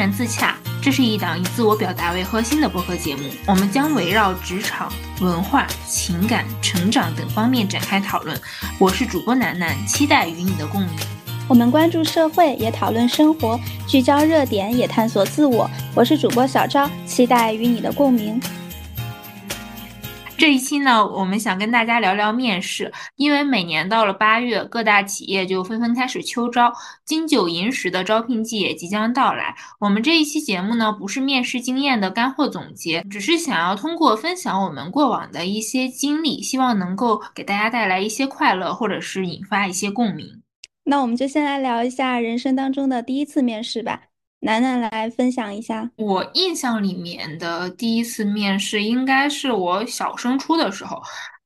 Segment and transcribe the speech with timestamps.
[0.00, 3.24] 然自洽，这是一档以自我表达为核心的播客节目。
[3.46, 4.90] 我们将围绕职场、
[5.20, 8.34] 文化、情感、成长等方面展开讨论。
[8.78, 10.90] 我是主播楠楠，期待与你的共鸣。
[11.46, 15.70] 我们关注社会，也讨论生活，聚焦热点，也探索自我。
[15.94, 18.40] 我是主播小昭，期待与你的共鸣。
[20.40, 26.72] 这一期呢，我们想跟大家聊聊面试，因为每年到了八月，各大企业就纷纷开始秋招，
[27.04, 29.54] 金九银十的招聘季也即将到来。
[29.78, 40.40] 我们这一期节目呢，不是面试经验的干货总结，只是想要通过分享我们过往的一些经历，希望能够给大家带来一些快乐，或者是引发一些共鸣。
[40.84, 44.04] 那我们就先来聊一下人生当中的第一次面试吧。
[44.40, 51.00] 楠楠来分享一下，我印象里面的第一次面试应该是我小升初的时候，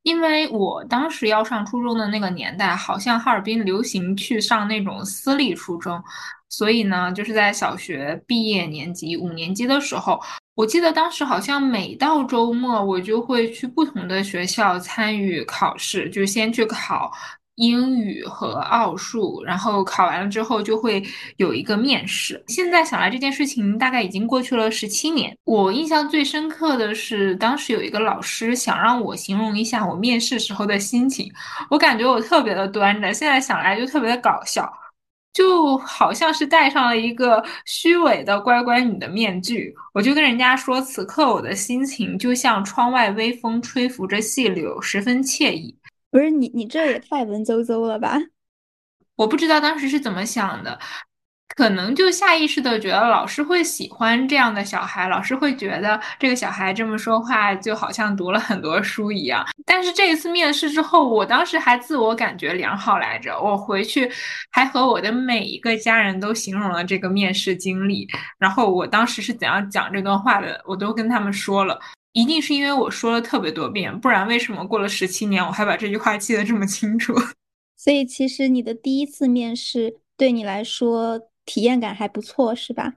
[0.05, 6.01] 因为我当时要上初中的那个年代，好像哈尔滨流行去上那种私立初中，
[6.49, 10.21] 所以呢，就是在小学毕业年级五年级的时候，
[10.55, 17.11] 我记得当时好像每到周末，我就会去不同的学校参与考试，就先去考。
[17.57, 21.03] 英语和奥数，然后考完了之后就会
[21.37, 22.43] 有一个面试。
[22.49, 25.37] 现在想来，这件事情大概已经过去了十七年。
[25.45, 31.33] 我印象最深刻的是，当时有一个老师想让我形容一下我面试时候的心情，
[31.71, 34.69] 我感觉我特别的端着，现在想来就特别的搞笑，
[35.33, 39.75] 就好像是戴上了一个虚伪的乖乖女的面具。
[39.93, 45.77] 我就跟人家说，此刻我的心情就像窗外微风吹拂着细柳，十分惬意。
[46.15, 48.17] 不是你，你这也太文绉绉了吧！
[49.17, 50.79] 我不知道当时是怎么想的，
[51.57, 59.45] 可能就下意识的觉得老师会喜欢这样的小孩，老师会觉得这个小孩这么说话就好像读了很多书一样。
[59.67, 64.11] 但是这一次面试之后，我当时还自我感觉良好来着，我回去
[64.51, 68.07] 还和我的每一个家人都形容了这个面试经历，
[68.39, 71.81] 然后我当时是怎样讲这段话的，我都跟他们说了。
[72.13, 77.13] 一定是因为我说了特别多遍，不然为什么过了十七年我还把这句话记得这么清楚？
[77.77, 82.95] 所以其实你的第一次面试对你来说体验感还不错，是吧？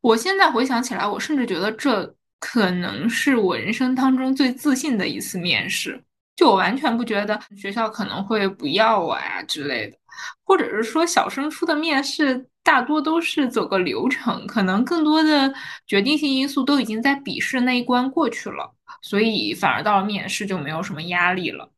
[0.00, 2.14] 我现在回想起来，我甚至觉得这
[2.46, 5.98] 可能是我人生当中最自信的一次面试。
[6.36, 9.96] 就我完全不觉得学校可能会不要我呀之类的，
[10.44, 12.46] 或者是说小升初的面试。
[12.62, 15.52] 大多都是走个流程，可能更多的
[15.86, 18.72] 决定性因素都已经在笔试那一关过去了，
[19.02, 21.70] 所以反而到了面试就没有什么压力了。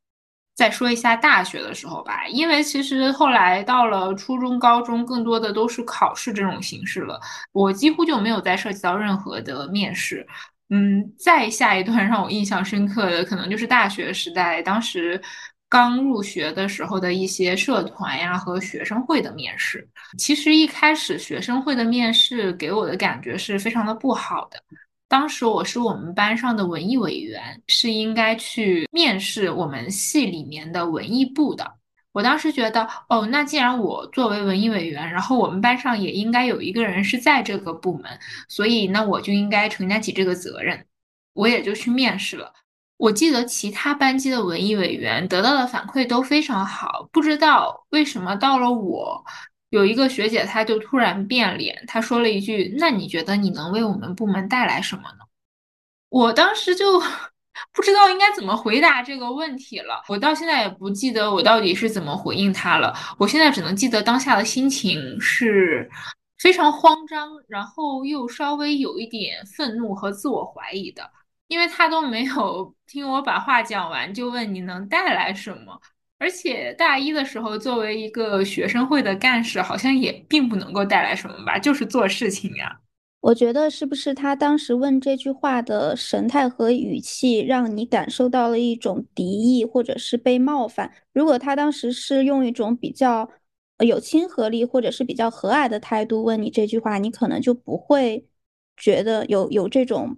[0.54, 10.24] 再说一下大学的时候吧，因为其实后来到了初中、高中，更多的都是考试这种形式了，我几乎就没有再涉及到任何的面试。
[10.70, 15.20] 嗯，再下一段让我印象深刻的，可能就是大学时代，当时。
[15.68, 24.62] 刚入学的时候的一些社团呀和学生会的面试，其实一开始学生会的面试给我的感觉是非常的不好的。
[25.08, 31.68] 当时我是我们班上的文艺委员，是应该去面试我们系里面的文艺部的。
[32.16, 38.18] 我当时觉得，哦，那既然我作为文艺委员，然后我们班上也应该有一个人是在这个部门，
[38.48, 40.86] 所以那我就应该承担起这个责任，
[41.34, 42.50] 我也就去面试了。
[42.96, 49.22] 我记得其他班级的文艺委员得到的反馈都非常好，不知道为什么到了我，
[49.68, 55.18] 有一个学姐她就突然变脸，她说了一句：“那你觉得你能为我们部门带来什么呢？”
[56.08, 56.98] 我当时就
[57.72, 62.94] 不知道应该怎么回答这个问题了，我到现在也不记得我到底是怎么回应他了。
[63.18, 65.90] 我现在只能记得当下的心情是
[66.38, 71.10] 非常慌张，然后又稍微有一点愤怒和自我怀疑的。
[71.48, 75.80] 因为他都没有听我把话讲完，就问你能带来什么？
[76.18, 82.76] 而且大一的时候，作为一个学生会的干事，好像也并不能够带来什么吧，就是做事情呀。
[83.26, 90.92] 我觉得是不是他当时问这句话的神态和语气，让你感受到了一种敌意，或者是被冒犯？
[91.12, 93.28] 如果他当时是用一种比较
[93.80, 98.24] 有亲和力，或者是比较和蔼的态度问你这句话，你可能就不会
[98.76, 100.16] 觉得有有这种。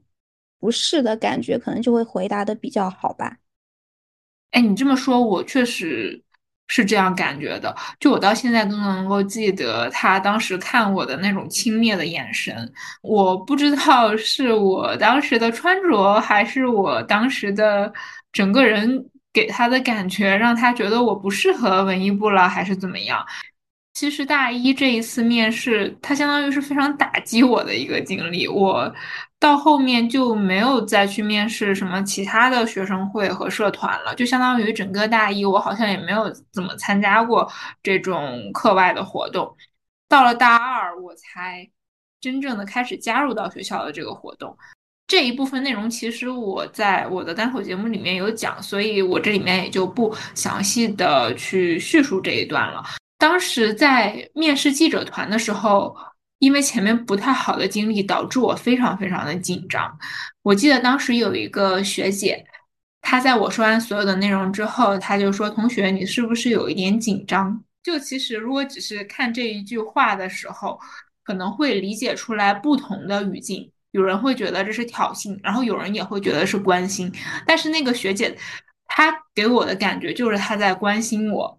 [0.61, 3.38] 不适的感觉，可能就会回答的比较好吧。
[4.50, 6.21] 哎，你这么说，我确实
[6.69, 7.75] 是这样感觉的。
[7.99, 12.73] 就我到现在都能够记得他当时看我的那种轻蔑的眼神。
[13.03, 17.93] 我不知道是我当时的穿着，还是我当时的
[18.32, 23.25] 整个人给他的感觉，让他觉得我不适合文艺部了，还是怎么样。
[23.94, 28.47] 其实大一这一次面试，它相当于是非常打击我的一个经历。
[28.47, 28.94] 我
[29.40, 37.49] 到后面就没有再去面试什么其他的学生会和社团了，就相当于整个大一我好像也没有怎么参加过
[37.82, 39.56] 这种课外的活动。
[40.08, 41.69] 到了大二，我才
[42.20, 44.56] 真正的开始加入到学校的这个活动。
[45.06, 52.82] 这一部分内容其实我在我的单口节目里面有讲，所以我这里面也就不详细的去叙述这一段了。
[53.17, 55.96] 当时在面试记者团的时候，
[56.38, 59.99] 因为前面不太好的经历，导致我非常非常的紧张。
[60.43, 62.44] 我记得当时有一个学姐，
[63.02, 70.79] 她在我说完所有的内容之后，她就说：“同学，你是不是有一点紧张？”就其实如果只是看这一句话的时候，
[71.25, 73.70] 可能会理解出来不同的语境。
[73.93, 77.11] 有人会觉得这是挑衅，然后有人也会觉得是关心。
[77.46, 78.37] 但是那个学姐，
[78.87, 81.58] 她给我的感觉就是她在关心我。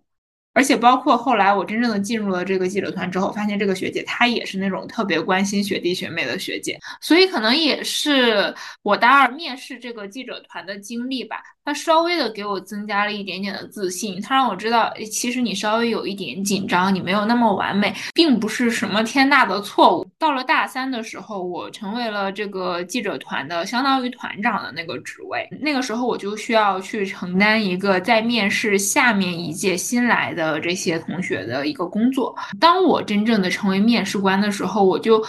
[0.60, 20.08] 而且包括后来我真正的进入了这个记者团之后，发现这个学姐她也是那种特别关心学弟学妹的学姐，所以可能也是我大二面试这个记者团的经历吧，他稍微的给我增加了一点点的自信，他让我知道，其实你稍微有一点紧张，你没有那么完美，并不是什么天大的错误。
[20.18, 30.34] 到了大三的时候，我成为了这个记者团的相当于团长的那个职位，那个时候我就需要去承担一个在面试下面一届新来。
[30.40, 32.34] 的这些同学的一个工作。
[32.62, 35.22] 当我真正的成为面试官的时候，我就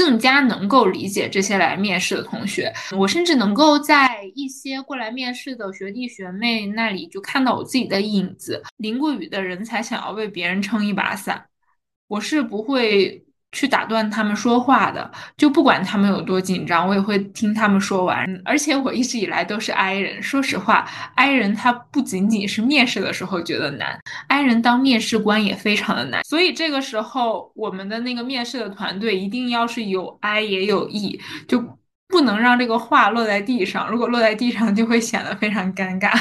[0.00, 2.72] 更加能够理解这些来面试的同学。
[2.96, 8.62] 我甚至能够在一些过来面试的学弟学妹那里就看到我自己的影子。
[8.78, 11.44] 淋过雨的人才想要为别人撑一把伞。
[12.06, 13.22] 我是不会。
[13.52, 18.24] 去打断他们说话的，就不管他们有多紧张，我也会听他们说完。
[18.44, 23.98] 而且我一直以来都是 I 人，说实话，I 人他不仅仅是面试的时候觉得难
[24.28, 26.22] ，I 人当面试官也非常的难。
[26.24, 31.60] 所以这个时候，我们的那个面试的团队一定要是有 I 也有 E，就
[32.06, 33.90] 不能让这个话落在地上。
[33.90, 36.16] 如果落在地上，就会显得非常尴尬。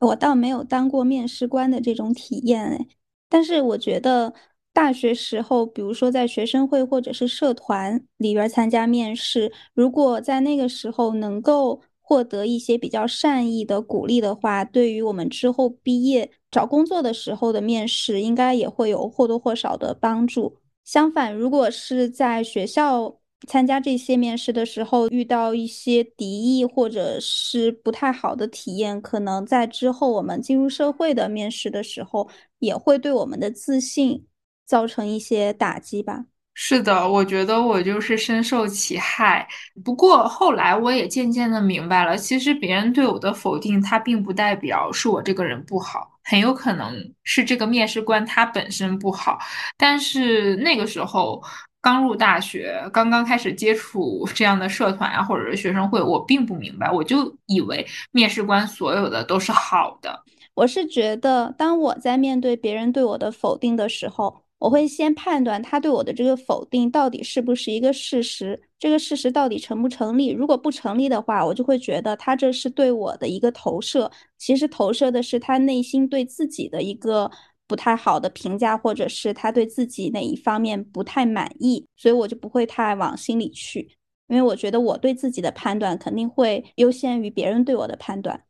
[0.00, 2.86] 我倒没有当过面试官的这种体验哎，
[3.28, 4.34] 但是我觉得。
[4.78, 20.56] 大学时候，比如说在学生会或者是社团里边参加面试，如果在那个时候能够获得一些比较善意的鼓励的话，对于我们之后毕业找工作的时候的面试，应该也会有或多或少的帮助。
[20.84, 26.24] 相反，如果是在学校参加这些面试的时候遇到一些敌
[26.56, 32.28] 意或者是不太好的体验，可能在之后我们进入社会的面试的时候，
[32.60, 34.27] 也会对我们的自信。
[34.68, 36.26] 造成一些打击吧。
[36.60, 39.46] 是的，我觉得我就是深受其害。
[39.84, 46.92] 不过后来我也渐渐的明白了，其实别人对我的否定，它并不代表是我这个人不好，很有可能
[47.22, 49.38] 是这个面试官他本身不好。
[49.76, 51.40] 但是那个时候
[51.80, 60.24] 刚入大学，刚刚开始接触这样的社团啊，或者是学生会，我并不明白，我就以为面试官所有的都是好的。
[60.54, 64.42] 我是觉得，当我在面对别人对我的否定的时候。
[64.58, 70.30] 我会先判断他对我的这个否定到底是不是一个事实，这个事实到底成不成立。
[70.30, 77.30] 如果不成立的话，我就会觉得他这是对我的一个投射，其实投射的是他内心对自己的一个
[77.68, 83.96] 不太好的评价，或者是他对自己哪一方面不太满意，所以我就不会太往心里去，
[84.26, 88.47] 因为我觉得我对自己的判断肯定会优先于别人对我的判断。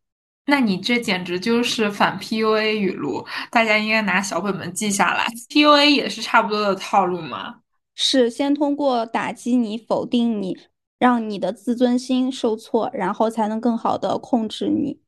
[0.50, 5.26] 那你这简直就是反 PUA 语录，大家应该拿小本本记下来。
[5.50, 7.56] PUA 也是差不多的套路吗？
[7.94, 10.56] 是先通过打击你、否定你，
[10.98, 15.00] 让你的自尊心受挫，然后才能更好的控制你。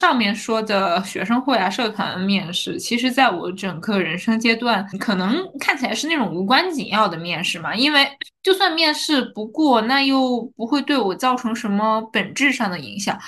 [0.00, 7.74] 上面说的学生会啊、社团面试，其实在我整个人生阶段，可能看起来是那种无关紧要的面试嘛。
[7.74, 8.08] 因为
[8.42, 13.18] 就算面试不过，那又不会对我造成什么本质上的影响。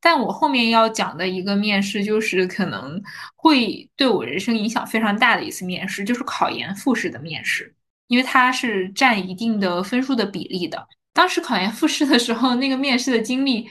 [0.00, 3.02] 但我后面要讲的一个面试，就是可能
[3.36, 7.74] 会对我人生影响非常大的一次面试，就是考研复试的面试，
[8.06, 10.86] 因为它是占一定的分数的比例的。
[11.12, 13.68] 当时考研复试的时候，那个面试的经历。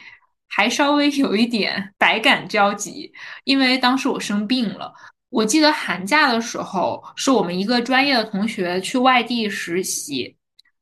[0.49, 3.11] 还稍微有一点百感交集，
[3.43, 4.93] 因为当时我生病了。
[5.29, 10.36] 我记得寒假的时候，是我们一个专业的同学去外地实习，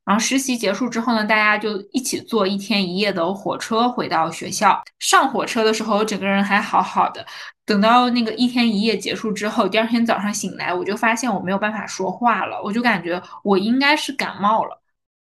[0.06, 4.82] 然后实习结束之后呢，大家就一起坐一天一夜的火车回到学校。
[4.98, 7.26] 上火车的时候，我整个人还好好的，
[7.66, 14.80] 等到那个一天一夜结束之后，第二天早上醒来，我就发现我没有办法说话了，我就感觉我应该是感冒了，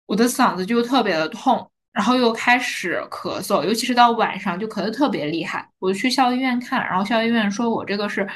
[0.06, 1.72] 我的嗓子就特别的痛。
[1.94, 5.68] 然后又开始咳嗽，尤其是到晚上就咳得特别厉害。
[5.80, 8.30] 我去校医院看，然后校医院说我这个是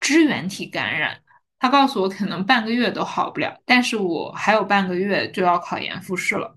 [0.00, 1.16] 支原体感染，
[1.60, 3.56] 他告诉我可能半个月都好不了。
[3.64, 6.56] 但是我还有半个月就要考研复试了。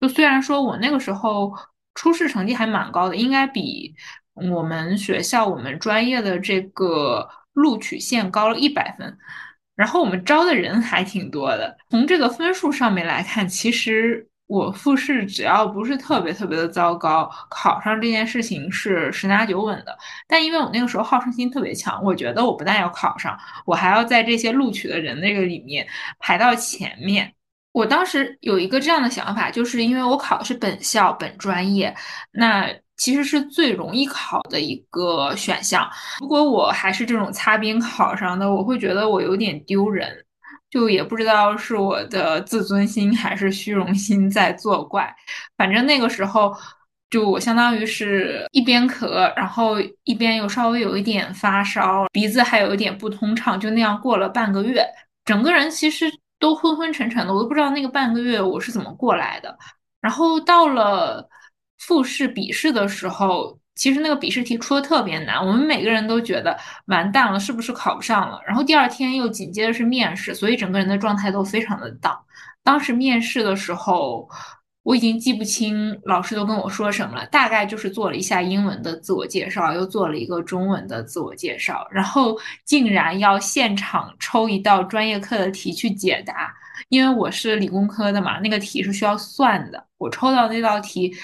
[0.00, 1.52] 就虽然说我那个时候
[1.94, 3.94] 初试成绩还蛮高的，应该比
[4.34, 9.18] 我们学校我们专业的这个录取线高了一百分，
[9.76, 11.76] 然后我们招的人还挺多的。
[11.90, 19.96] 从这个分数上面来看，其实我复试只要不是特别特别的糟糕，考上这件事情是十拿九稳的。
[20.28, 25.86] 但因为我那个时候好胜心特别强，我觉得我不但要考上，我还要在这些录取的人那个里面
[26.18, 27.32] 排到前面。
[27.72, 31.92] 我当时有一个这样的想法，就是因为我考的是本校本专业，
[32.30, 35.90] 那其实是最容易考的一个选项。
[36.20, 40.24] 如果我还是这种擦边考上的，我会觉得我有点丢人，
[40.74, 45.14] 就也不知道是我的自尊心还是虚荣心在作怪。
[45.56, 46.52] 反正那个时候，
[47.08, 54.84] 就我相当于是一边咳，然后一边又稍微有一点发烧，鼻子还有一点不通畅，就那样过了半个月，
[55.24, 56.12] 整个人其实。
[56.40, 59.56] 都昏昏沉沉的，我都不知道那个半个月我是怎么过来的。
[60.00, 61.26] 然后到了
[61.78, 68.40] 复试笔试的时候，其实那个笔试题出的特别难，我们每个人都觉得完蛋了，是不是考不上了？
[68.46, 72.18] 然后第二天又紧接着是面试，所以整个人的状态都非常的荡。
[72.62, 74.28] 当时面试的时候。
[74.84, 86.54] 我已经记不清老师都跟我说什么了，大概就是做了一下英文的自我介绍，又做了一个中文的自我介绍，然后竟然要现场抽一道专业课的题去解答。
[86.90, 89.82] 因为我是理工科的嘛，那个题是需要算的。
[89.96, 91.16] 我抽到那道题，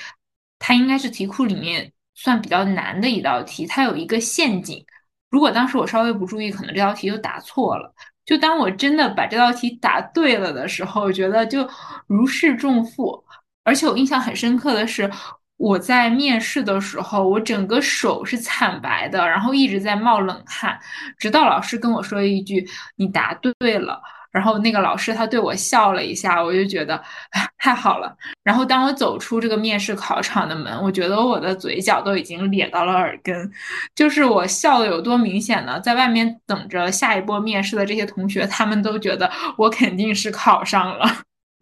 [0.59, 1.93] 它应该是题库里面
[2.23, 4.85] 算比较难的一道题，它有一个陷阱。
[5.31, 7.95] 如果当时我稍微不注意，可能这道题就答错了。
[8.27, 11.67] 就当我真的把这道题答对了的时候，我觉得就
[12.07, 13.25] 如释重负。
[13.65, 15.11] 而且我印象很深刻的是，
[15.57, 20.79] 我在面试的时候，我整个手是惨白的，然后一直在冒冷汗，
[21.19, 27.03] 直到老师跟我说一句“你答对了”，然后那个老师他对我笑了一下，我就觉得
[27.59, 28.17] 太好了。
[28.45, 33.51] 然后当我走出这个面试考场的门，我觉得我的嘴角都已经咧到了耳根，
[33.95, 35.81] 就是我笑的有多明显呢？
[35.81, 41.07] 在外面等着下一波面试的这些同学，他们都觉得我肯定是考上了。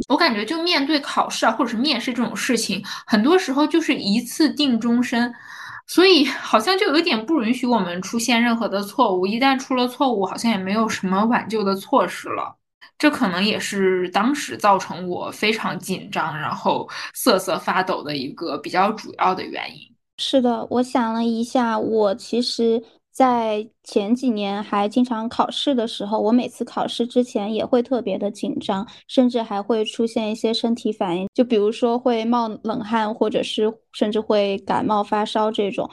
[0.09, 5.35] 我感觉，就面对考试啊，或者是面试这种事情，很多时候就是一次定终身，
[5.89, 9.27] 所以好像就有点不允许我们出现任何的错误。
[9.27, 12.58] 一旦出了错误，好像也没有什么挽救的措施了。
[12.99, 19.83] 这可能也是当时造成我非常紧张，然后瑟瑟发抖的一个比较主要的原因。
[20.19, 22.83] 是的，我想了一下，我其实。
[23.11, 35.91] 在前几年还经常考试的时候，我每次考试之前也会特别的紧张，甚至还会出现一些身体反应，就比如说会冒冷汗，或者是甚至会感冒发烧这种。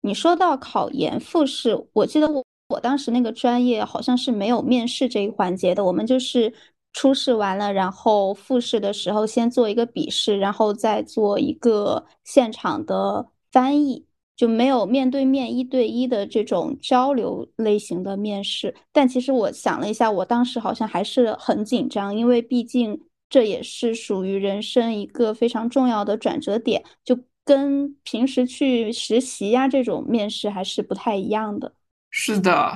[0.00, 6.52] 你说到考研复试，我记得我我当时那个专业好像是没有面试这一环节的，我们就是
[6.92, 14.06] 初试完了，然后复试的时候先做一个笔试，然后再做一个现场的翻译。
[14.36, 31.72] 就没有面对面一对一的这种交流类型的面试，但其实我想了一下，我当时好像还是很紧张，因为毕竟这也是属于人生一个非常重要的转折点，就跟平时去实习呀这种面试还是不太一样的。
[32.16, 32.72] 是的。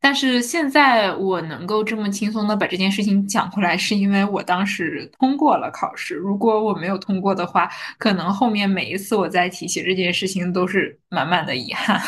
[0.00, 6.14] 但是现在我能够这么轻松的把这件事情讲回来，是因为我当时通过了考试。
[6.14, 12.00] 如果我没有通过的话，可能后面每一次我再提起这件事情，都是满满的遗憾。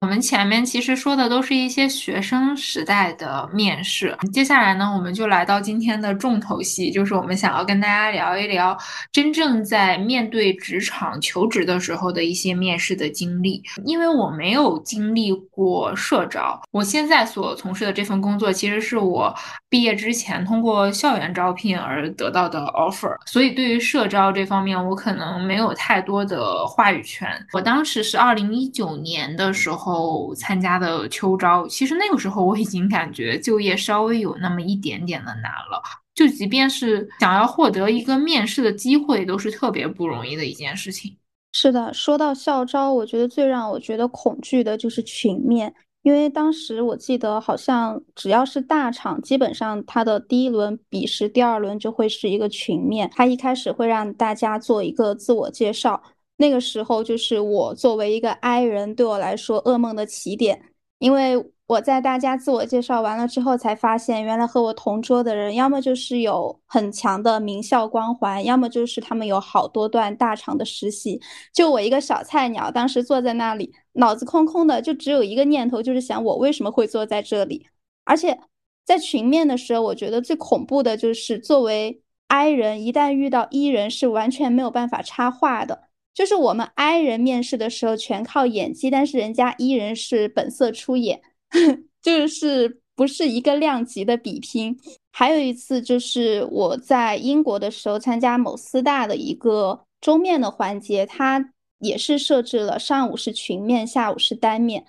[0.00, 8.78] 我们前面其实说的都是一些学生时代的面试，接下来呢，我们就来到今天的重头戏，就是我们想要跟大家聊一聊
[9.10, 13.60] 真正在面对职场求职的时候的一些面试的经历。
[13.84, 19.34] 因为我没有经历过社招，我现在所从事的这份工作其实是我
[19.68, 27.28] 毕业之前通过校园招聘而得到的 offer，所以对于社招这方面，我可能没有太多的话语权。
[27.52, 29.87] 我当时是二零一九年的时候。
[29.88, 35.82] 后参加的秋招，其实那个时候我已经感觉就业稍微有那么一点点的难了。
[36.14, 41.16] 就即便是想要获得一个面试的机会，都是特别不容易的一件事情。
[41.52, 53.10] 是的，说到校招，我觉得最让我觉得恐惧的就是群面，因为当时我记得好像只要是大厂，基本上它的第一轮笔试，第二轮就会是一个群面。
[53.14, 56.02] 它一开始会让大家做一个自我介绍。
[56.38, 60.62] 那个时候就是我作为一个 I 人，对我来说噩梦的起点，
[60.98, 71.20] 因为我在大家自我介绍完了之后，才发现原来和我同桌的人，要么就是有很强的名校光环，要么就是他们有好多段大厂的实习，
[71.52, 77.66] 就我一个小菜鸟，当时坐在那里，脑子空空的，就只有一个念头，就是想我为什么会坐在这里。
[78.04, 78.38] 而且
[78.86, 85.87] 在群面的时候，我觉得最恐怖的就是作为 I 人，一旦遇到 E 人，是完全没有办法插话的。
[86.18, 91.22] 就是我们 I 人面试的时候全靠演技，但是人家 E 人是本色出演，
[92.02, 94.76] 就是不是一个量级的比拼。
[95.12, 104.86] 还有一次就是我在英国的时候参加某四大的一个周面的环节，它也是设置了上午是群面，下午是单面。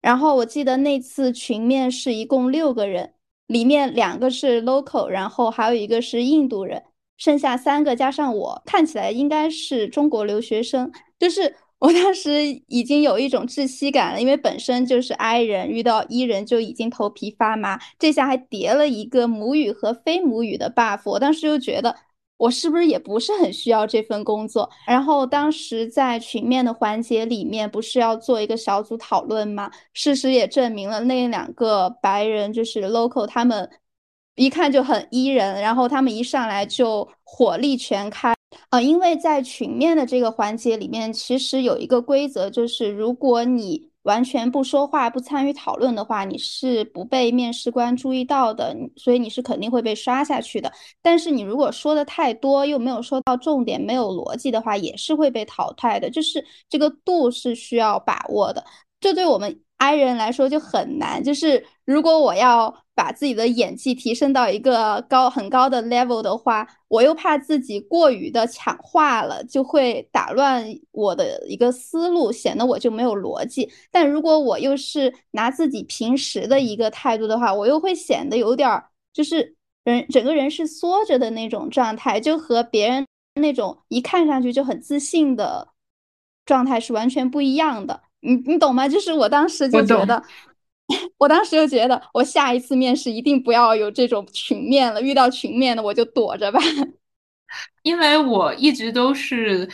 [0.00, 3.14] 然后我记得那次群面是一共六个人，
[3.48, 6.84] 里面两个是 local，然后还有一个是印度人，
[7.20, 10.90] 剩下三个加上我，看起来应该是中国留学生。
[11.20, 21.94] 就是我当时已经有一种窒息感了，因为本身就是 I 人，遇到 E 人就已经头皮发麻，这下还叠了一个母语和非母语的 buff，我当时就觉得。
[22.40, 24.66] 我是不是也不是很需要这份工作？
[24.86, 29.70] 然后当时在群面的环节里面，不是要做一个小组讨论吗？
[29.92, 33.68] 事实也证明了那两个白人就是 local，他们
[34.36, 38.34] 一看就很 E 人，然后他们一上来就火力全开。
[38.70, 50.72] 呃，因为在群面的这个环节里面，其实有一个规则，就是如果你完全不说话、不参与讨论的话，你是不被面试官注意到的，所以你是肯定会被刷下去的。
[51.02, 56.08] 但是你如果说的太多，又没有说到重点、没有逻辑的话，也是会被淘汰的。
[56.08, 58.64] 就是这个度是需要把握的。
[59.00, 59.60] 这对我们。
[59.82, 73.68] I 人来说就很难，就是如果我要把自己的演技提升到一个高很高的 level 的话，我又怕自己过于的强化了，就会打乱我的一个思路，显得我就没有逻辑。
[73.90, 83.04] 但如果我又是拿自己平时的一个态度的话，我又会显得有点儿就是人整个人是缩着的那种状态，就和别人
[83.34, 85.66] 那种一看上去就很自信的
[86.46, 88.00] 状态是完全不一样的。
[88.20, 88.86] 你你懂吗？
[88.86, 90.22] 就是我当时就觉得，
[91.18, 95.00] 我当时就觉得，我下一次面试一定不要有这种群面了。
[95.00, 96.60] 遇到群面的，我就躲着吧。
[97.82, 99.68] 因为我一直都是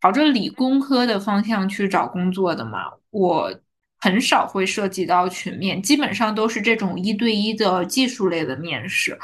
[0.00, 3.54] 朝着理工科的方向去找工作的嘛，我
[4.00, 9.18] 很少会涉及到群面，基本上都是这种一对一的技术类的面试。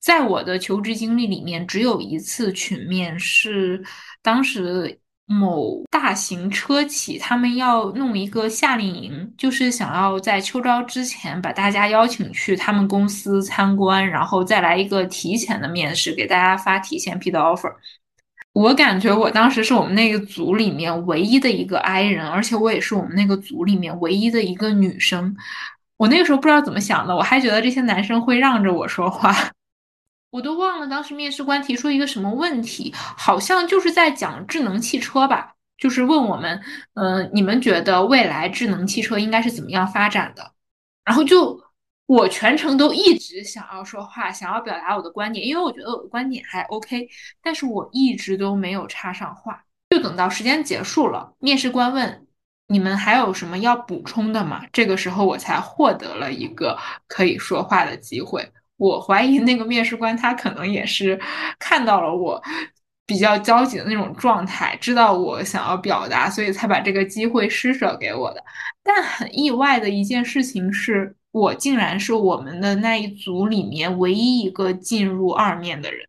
[0.00, 3.84] 在我的求职经历里面，只有一次群面是
[4.22, 4.98] 当时。
[5.30, 17.72] 某大型车企，他们要弄一个夏令营，就是想要在秋招之前把大家邀请去他们公司参观，然后再来一个提前的面试，给大家发提前批的 offer。
[18.52, 25.36] 我感觉我当时是我们那个组里面唯一的一个 I 人，而且我也是我们那个组里面唯一的一个女生。
[25.96, 29.32] 我那个时候不知道怎么想的，我还觉得这些男生会让着我说话。
[30.30, 36.62] 我都忘了当时面试官提出一个什么问题，好像就是在讲智能汽车吧，就是问我们，
[36.94, 40.52] 嗯，你们觉得未来智能汽车应该是怎么样发展的？
[41.04, 41.60] 然后就
[42.06, 47.08] 我全程都一直想要说话，想要表达我的观点，因为我觉得我的观点还 OK，
[47.42, 52.26] 但是我一直都没有插上话，就等到时间结束了，面试官问
[52.68, 54.62] 你们还有什么要补充的吗？
[54.72, 58.52] 这个时候我才获得了一个可以说话的机会。
[58.80, 61.20] 我怀疑那个面试官他可能也是
[61.58, 62.42] 看到了我
[63.06, 68.42] 比较焦急的那种状态，知道我想要表达，所以才把这个机会施舍给我的。
[68.82, 76.00] 但很意外的一件事情是，我竟然是我们的那一组里面唯一一个进入二面的人。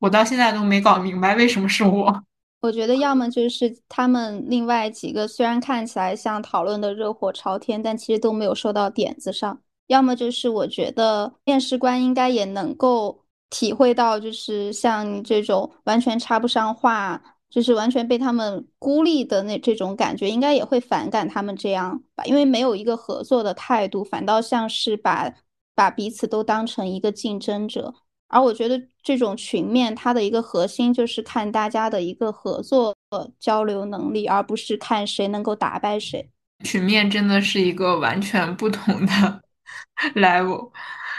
[0.00, 2.24] 我到现在都没搞明白为什么是我。
[2.62, 9.60] 我觉得要么就是他们另外几个虽然看起来像讨论的热火朝天，但其实都没有说到点子上。
[9.86, 25.32] 要么就是我觉得面试官应该也能够体会到，就是像你这种完全插不上话，就是完全被他们孤立的那这种感觉，应该也会反感他们这样吧，因为没有一个合作的态度，反倒像是把
[25.74, 27.94] 把彼此都当成一个竞争者。
[28.28, 32.96] 而我觉得这种群面，它的一个核心就是看大家的一个合作
[33.38, 36.30] 交流能力，而不是看谁能够打败谁。
[36.64, 39.43] 群面真的是一个完全不同的。
[40.14, 40.70] level，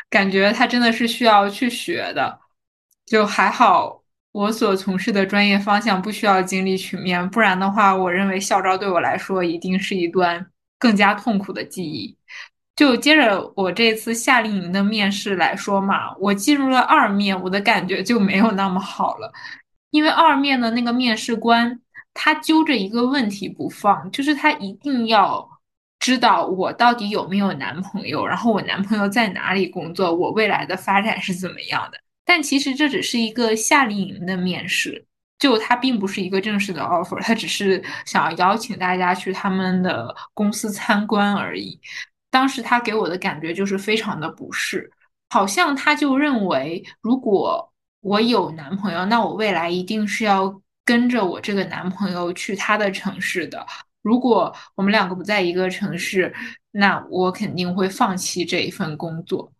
[0.09, 2.39] 感觉他真的是需要去学的，
[3.05, 10.45] 就还好我所从事的专业方向不需要经历曲面，不然的话，我认为校招对我来说一定是一段
[10.77, 12.17] 更加痛苦的记忆。
[12.75, 19.31] 就接着我这次夏令营的面试来说嘛，我进入了二面，我的感觉就没有那么好了，
[19.91, 21.79] 因为二面的那个面试官
[22.13, 25.49] 他揪着一个问题不放，就是他一定要。
[26.05, 31.97] 知道我到底有没有男朋友，然后我男朋友在哪里工作，我未来的发展是怎么样的？
[32.23, 35.03] 但其实这只是一个夏令营的面试，
[35.39, 41.79] 就他并不是一个正式的 offer，他只是想要邀请大家去他们的公司参观而已。
[42.29, 44.91] 当时他给我的感觉就是非常的不适，
[45.31, 53.65] 好像他就认为如果我有男朋友，那我未来一定是要跟着我这个男朋友去他的城市的。
[54.05, 56.31] 如果我们两个不在一个城市，
[56.69, 59.51] 那我肯定会放弃这一份工作。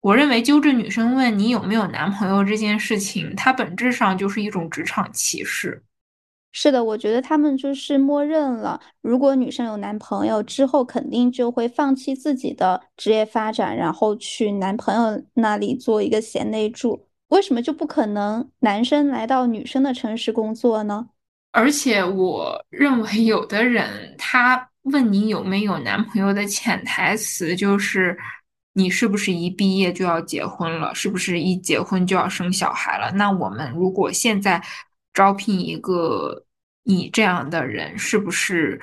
[0.00, 5.84] 我认为纠正女生问你有没有男朋友这件事情，它本质上就是一种职场歧视。
[6.50, 17.06] 是的，我觉得他们就是默认了，如果女生有男朋友之后，肯定就会放弃自己的职业发展，然后去男朋友那里做一个贤内助。
[17.28, 21.10] 为什么就不可能男生来到女生的城市工作呢？
[21.52, 28.16] 而且我认为，有的人他问你有没有男朋友的潜台词就是，
[28.72, 30.94] 你是不是一毕业就要结婚了？
[30.94, 33.10] 是不是一结婚就要生小孩了？
[33.12, 34.62] 那我们如果现在
[35.12, 36.44] 招聘一个
[36.84, 38.80] 你这样的人，是不是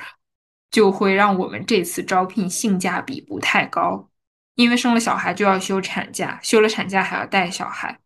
[0.69, 4.09] 就会让我们这次招聘性价比不太高？
[4.55, 7.99] 因为生了小孩就要休产假，休了产假还要带小孩。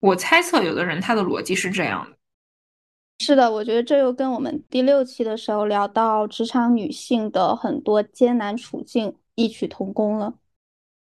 [0.00, 2.16] 我猜测有的人他的逻辑是这样的。
[3.22, 10.32] 是的，我觉得这又跟我们第六期的时候聊到职场女性的很多艰难处境异曲同工了。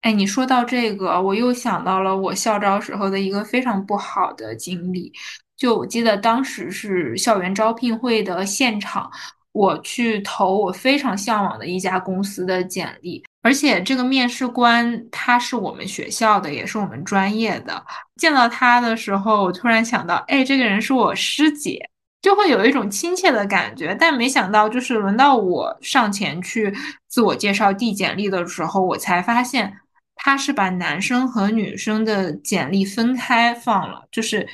[0.00, 5.12] 哎，你说到这个，我又想到了我校招时候的一个非常不好的经历。
[5.58, 9.10] 就我记得当时是校园招聘会的现场，
[9.52, 17.84] 我去投我非常向往的一家公司的简历，而且这个面试官他是我们学校的，也是我们专业的。
[18.16, 21.89] 见到他的时候，我突然想到，哎，这个人是我师姐。
[22.22, 26.72] 就会有一种亲切的感觉，但没想到，就是轮到我上前去
[27.08, 29.78] 自我介绍、递简历的时候，我才发现
[30.16, 34.46] 他是把男生和女生的简历分开放了，就是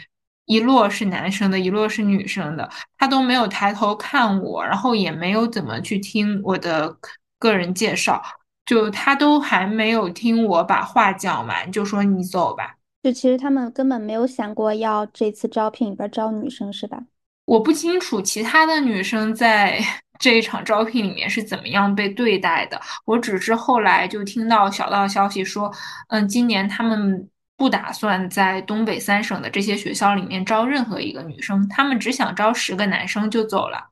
[0.44, 6.96] 一摞是男生的，一摞是女生的，他都没有抬头看我，然后也没有怎么去听我的
[7.40, 8.22] 个人介绍，
[8.64, 12.76] 就他都还没有听我把话讲完，就说你走吧。
[13.02, 17.02] 就其实他们根本没有想过要这次招聘里边招女生，是吧？
[17.47, 19.81] 我不清楚其他的女生在
[20.21, 22.81] 这一场招聘里面是怎么样被对待的。
[23.05, 25.73] 我只是后来就听到小道消息说，
[26.09, 33.91] 嗯，今年他们不打算在东北三省的这些学校里面招任何一个女生，他们只想招十个男生就走了。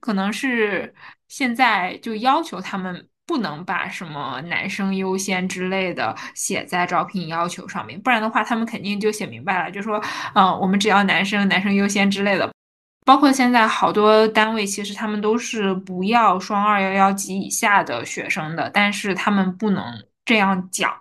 [0.00, 0.94] 可能是
[1.28, 3.08] 现在就要求他们。
[3.26, 10.00] 不能把什么男生优先之类的写在招聘要求上面，不然的话，他们肯定就写明白了，就说，
[10.34, 12.50] 嗯，我们只要男生，男生优先之类的。
[13.04, 19.84] 包括现在好多单位，其实他们都是不要双二幺幺级以下的学生的，但是他们不能
[20.24, 20.92] 这样讲，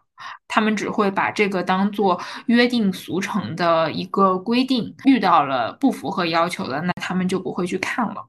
[0.48, 8.24] 他们只会把这个当做约定俗成的一个规定，遇到了不符合要求的，那他们就不会去看了。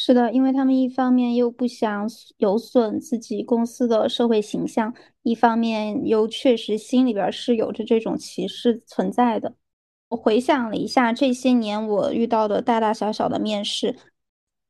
[0.00, 9.56] 是的，因为他们一方面又不想有损自己公司的社会形象，一方面又确实心里边是有着这种歧视存在的。
[10.10, 13.96] 我回想了一下这些年我遇到的大大小小的面试，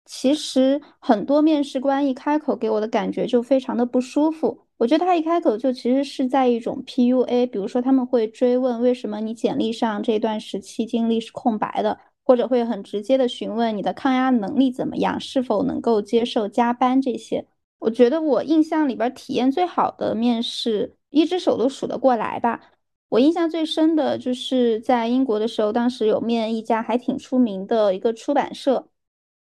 [0.07, 4.63] 其实很多面试官一开口给我的感觉就非常的不舒服。
[4.79, 11.99] 我觉得他一开口就其实是在一种 PUA，比如说他们会追问为什么你简历上这段时期经历是空白的。
[12.29, 17.47] 或者会很直接的询问你的抗压能力怎么样，是否能够接受加班这些。
[17.79, 22.61] 我觉得我印象里边体验最好的面试，一只手都数得过来吧。
[23.09, 28.89] 我印象最深的就是在英国的时候，当时有面一家还挺出名的一个出版社。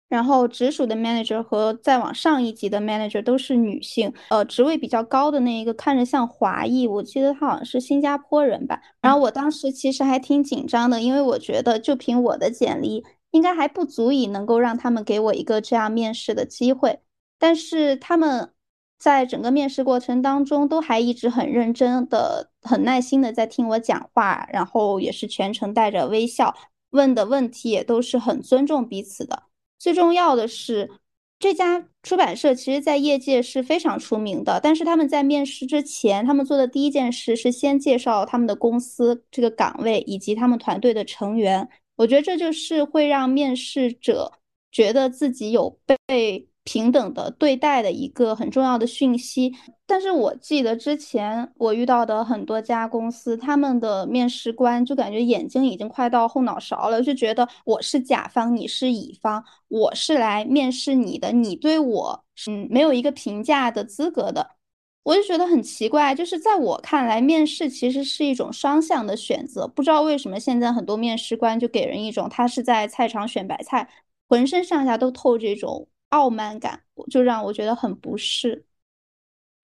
[0.10, 8.82] 然后直属的 manager 和再往上一级的 manager 都是女性，呃，职位比较高的那一个看着像华裔，我记得他好像是新加坡人吧。
[9.02, 17.00] 然后我当时其实还挺紧张的，因为我觉得就凭我的简历，应该还不足以能够让他们给我一个这样面试的机会。
[17.38, 18.52] 但是他们
[18.98, 26.56] 在整个面试过程当中，都还一直很认真的、很耐心的在听我讲话，然后也是全程带着微笑，
[26.90, 29.44] 问的问题也都是很尊重彼此的。
[29.80, 30.92] 最重要的是，
[31.40, 34.60] 这家出版社其实在业界是非常出名的。
[34.62, 41.70] 但是他们在面试之前，他们做的第一件事是先介绍他们的公司这个岗位以及他们团队的成员。
[41.96, 44.34] 我觉得这就是会让面试者
[44.72, 46.49] 觉得自己有被。
[46.72, 49.52] 平等的对待的一个很重要的讯息，
[49.88, 64.52] 但是我记得之前我遇到的很多家公司，他们的面试官就感觉眼睛已经快到后脑勺了，就觉得我是甲方，你是乙方，我是来面试你的，你对我是没有一个评价的资格的，
[65.02, 66.14] 我就觉得很奇怪。
[66.14, 73.90] 就是在我看来，面试其实是一种双向的选择，不知道为什么现在很多面试官就给人一种他是在菜场选白菜，
[74.28, 75.88] 浑身上下都透这种。
[76.10, 78.66] 傲慢感就让我觉得很不适。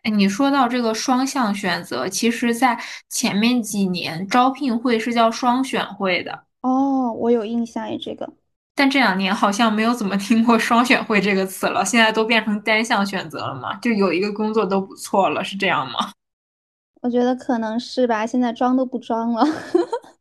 [0.03, 2.79] 哎，你说到这个双向选择，其实，在
[3.09, 6.45] 前面几年招聘会是叫双选会的。
[6.61, 8.31] 哦，我有印象诶，这个。
[8.75, 16.13] 但这两年好像没有怎么听过双选会这个词了，现在都变成单项选择了嘛，就有一个工作都不错了，是这样吗？
[17.01, 19.43] 我觉得可能是吧，现在装都不装了。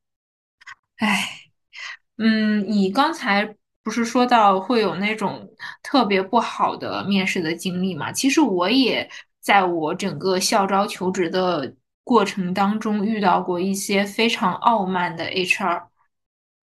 [0.97, 1.27] 哎，
[2.17, 5.49] 嗯，你刚才不是说到会有那种
[5.81, 8.11] 特别不好的面试的经历嘛？
[8.11, 9.09] 其实我也
[9.41, 15.83] 在我整个校招求职的过程当中遇到过一些非常傲慢的 HR。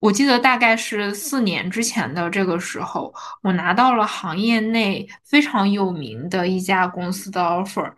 [0.00, 7.92] 我记得大概是四年之前的这个时候，我拿到了行业内非常有名的一家公司的 offer。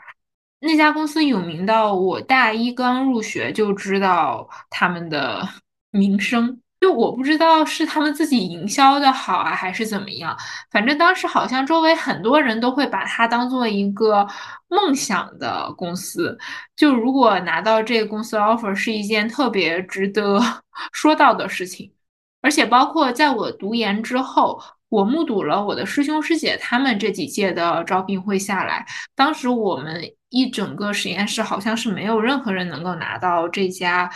[0.58, 5.48] 那家公司有名到我大一刚入学就知道他们的
[5.90, 10.36] 名声，就我不知道是他们自己营销的好啊，还是怎么样。
[10.68, 14.26] 反正当时好像周围很多人都会把它当做一个
[14.66, 16.36] 梦想的公司，
[16.74, 20.40] 就如果拿到这个公司 offer 是一件特别值得
[20.92, 21.92] 说到的事情。
[22.40, 34.10] 而且包括在我读研之后，我目睹了我的师兄师姐他们这几届的招聘会下来，当时我们一整个实验室好像是没有任何人能够拿到这家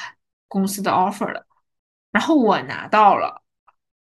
[0.48, 1.45] 公司的 offer 的，
[2.12, 3.42] 然后我拿到了，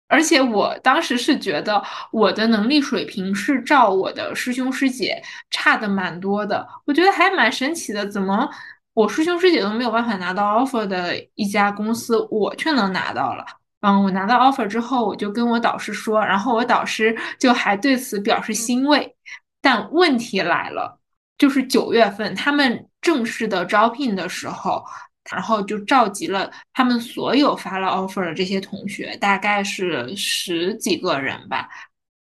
[0.07, 8.49] 而且我当时是觉得我的能力水平是照我的师兄师姐差的蛮多的，我觉得还蛮神奇的，怎么
[8.93, 13.45] 我师兄师姐都没有办法拿到 offer 的一家公司，我却能拿到了。
[13.79, 19.15] 嗯，我拿到 offer 之后，我就跟我导师说，然后我导师就还对此表示欣慰。
[19.61, 20.99] 但问题来了，
[21.37, 24.83] 就是九月份他们正式的招聘的时候，
[25.31, 31.69] 然后就召集了他们所有发了 offer 的这些同学，大概是十几个人吧。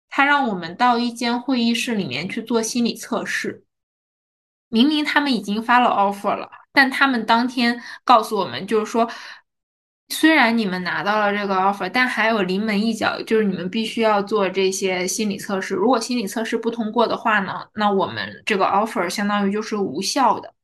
[0.09, 3.65] 他让我们到一间会议室里面去做心理测试。
[4.69, 9.11] 明明他们已经发了 offer 了，但他们当天告诉我们，就是说。
[10.11, 15.75] 虽然你们拿到了这个 offer，但还有临门一脚，就是你们必须要做这些心理测试。
[15.75, 20.55] 如果心理测试不通过的话呢，那我们这个 offer 相当于就是无效的。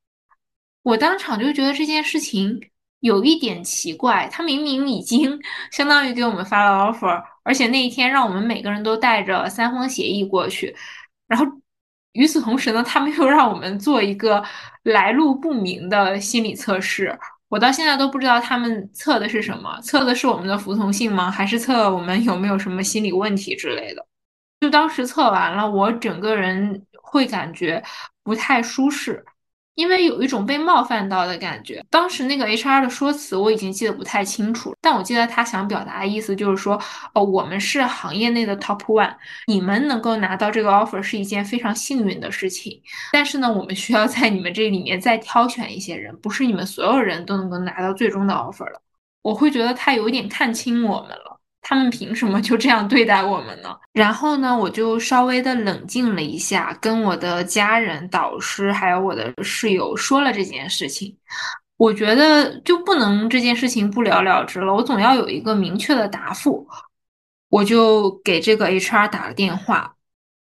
[0.85, 2.61] 我当场就觉得这件事情
[3.01, 5.39] 有一点奇怪，他明明已经
[5.73, 10.77] 相当于给我们发了 offer，而且那一天让我们每个人都带着三方协议过去，
[11.27, 11.47] 然后
[12.13, 14.45] 与此同时呢，他们又让我们做一个
[14.83, 17.19] 来路不明的心理测试。
[17.49, 21.31] 我到现在都不知道他们测的是什么，测的是我们的服从性吗？
[21.31, 24.07] 还是测我们有没有什么心理问题之类的？
[24.61, 27.83] 就当时测完了，我整个人会感觉
[28.23, 29.25] 不太舒适。
[29.75, 31.85] 因为有一种被冒犯到的感觉。
[31.91, 36.81] 当时那个 HR 的说辞我已经记得不太清楚，但我记得他想表达的意思就是说，
[37.13, 39.15] 哦，我们是行业内的 top one，
[39.47, 42.81] 你们能够拿到这个 offer 是一件非常幸运的事情。
[43.13, 48.81] 但是呢，我们需要在你们这里面再挑选一些人，不是你们所有人都能够拿到最终的 offer 了。
[49.23, 51.34] 我会觉得他有一点看轻我们了。
[51.67, 53.75] 他们凭什么就这样对待我们呢？
[53.95, 61.17] 然后呢，我就稍微的冷静了一下，跟我的家人、导师还有我的室友说了这件事情。
[61.79, 66.69] 我觉得就不能这件事情不了了之了，我总要有一个明确的答复。
[67.49, 69.94] 我就给这个 HR 打了电话。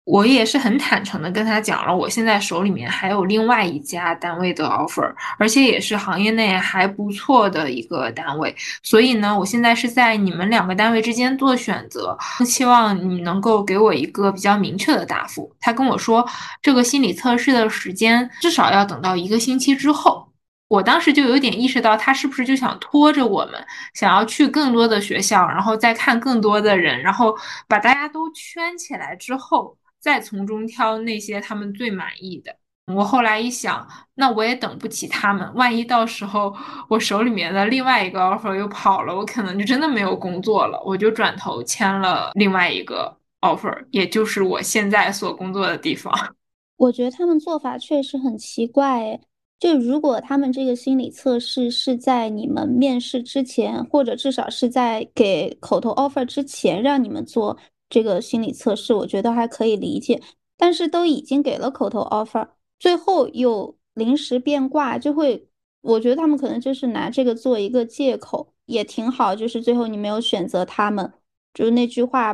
[0.06, 15.50] 我也是很坦诚的跟他讲了，我现在手里面还有另外一家单位的 offer，而且也是行业内还不错的一个单位，所以呢，我现在是在你们两个单位之间做选择，希望你能够给我一个比较明确的答复。
[15.62, 16.28] 他跟我说，
[16.62, 20.28] 这个心理测试的时间至少要等到一个星期之后。
[20.68, 23.54] 我当时就有点意识到，他是不是就想拖着我们，
[23.94, 27.36] 想要去更多的学校，然后再看更多的人，然后
[27.68, 29.78] 把大家都圈起来之后。
[30.04, 32.54] 再从中挑那些他们最满意的。
[32.94, 35.50] 我后来一想，那我也等不起他们。
[35.56, 36.54] 万一到时候
[36.90, 40.84] 我手里面的另外一个 offer 又跑了，我可能就真的没有工作了。
[40.86, 46.14] 我就转头签了另外一个 offer，也就是我现在所工作的地方。
[46.76, 49.18] 我觉得他们做法确实很奇怪。
[49.60, 57.58] 就如果他们这个心理测试是在你们面试之前，或者至少是在给口头 offer 之前让你们做。
[57.94, 60.20] 这个心理测试我觉得还可以理解，
[60.58, 62.48] 但是都已经给了口头 offer，
[62.80, 65.48] 最后又临时变卦，就会，
[65.82, 69.36] 我觉得他们可能就是拿这个做一个借口，也挺好。
[69.36, 71.14] 就是最后你没有选择他们，
[71.54, 72.34] 就是那句话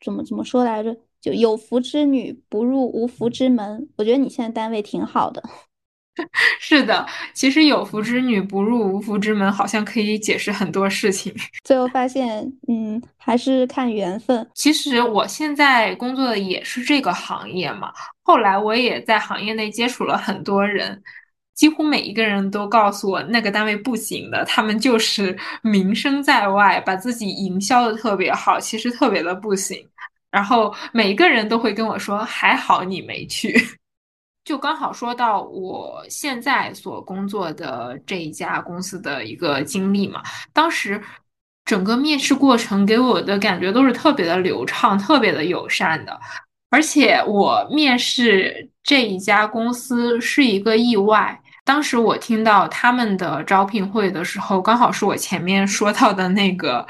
[0.00, 0.96] 怎么怎么说来着？
[1.20, 3.88] 就有福之女不入无福之门。
[3.96, 5.42] 我觉得你现在单位挺好的。
[6.58, 11.34] 是的，其实有福之女不入无福之门，好像可以解释很多事情。
[11.64, 14.46] 最后发现，嗯，还是看缘分。
[14.54, 21.02] 其实我现在工作的也是这个行业嘛，后来我也在行业内接触了很多人，
[21.54, 29.86] 几乎每一个人都告诉我那个单位不行的，他们就是 名声在外，把自己营销的特别好，其实特别的不行。
[30.30, 33.54] 然后每一个人都会跟我说：“还好你没去。”
[34.46, 41.02] 就刚好说到我现在所工作的这一家公司的一个经历嘛，当时
[41.64, 46.16] 整个面试过程给我的感觉都是特别的流畅、特别的友善的，
[46.70, 51.42] 而且我面试这一家公司是一个意外。
[51.64, 56.86] 当时我听到他们的招聘会的时候，刚好是我前面说到的那个，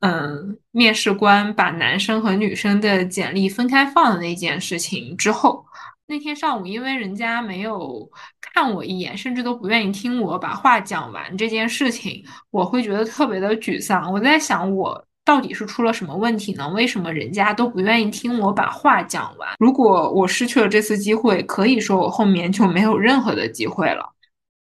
[0.00, 5.64] 嗯，面试官把男生和女生的简历分开放的那件事情之后。
[6.08, 8.08] 那天上午，因为人家没有
[8.40, 14.12] 看我一眼，甚至都不愿意听我把话讲完这件事情，我会觉得特别的沮丧。
[14.12, 16.68] 我在想，我到底是出了什么问题呢？
[16.68, 19.48] 为什么人家都不愿意听我把话讲完？
[19.58, 24.12] 如果我失去了这次机会，可以说我后面就没有任何的机会了。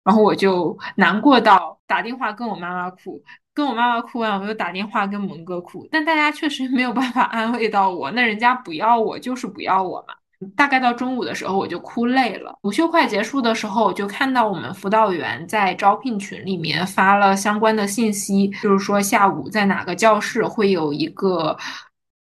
[0.06, 3.22] 然后我就难过到打电话跟我妈妈哭，
[3.54, 8.10] 跟我妈妈哭完，我又打电话跟蒙哥哭，但大家确实没有办法安慰到我。
[8.12, 10.14] 那人家不要我，就是不要我嘛。
[10.56, 12.56] 大概到中午的时候，我就哭累了。
[12.62, 21.58] 午休快结束的时候，我就看到我们辅导员在招聘群里面发了相关的信息，就是说下午在哪个教室会有一个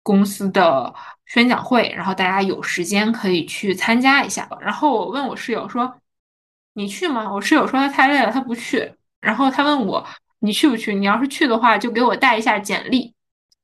[0.03, 0.95] 公司的
[1.27, 4.49] 宣讲会，然后大家有时间可以去参加一下。
[4.61, 5.95] 然后我问我室友说
[6.73, 8.95] ：“你去吗？”我室友说他太累了，他不去。
[9.21, 10.07] 然后他问我
[10.41, 10.95] ：“你去不去？
[10.95, 13.15] 你要是去的话，就给我带一下简历。”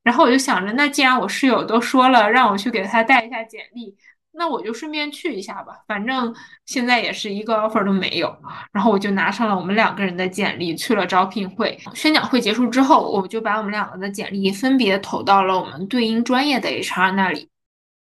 [0.04, 3.96] 然后我就想着，那既然我室友都说了让我去给他带一下简历。
[4.36, 6.34] 那我就顺便去一下吧，反正
[6.66, 8.36] 现在也是一个 offer 都没有。
[8.70, 11.78] 然后我就拿上了我们两个人的简历去了招聘会。
[11.94, 17.48] 宣讲会结束之后，我就把我们两个的简历分别投到了我们对应专业的 HR 那里。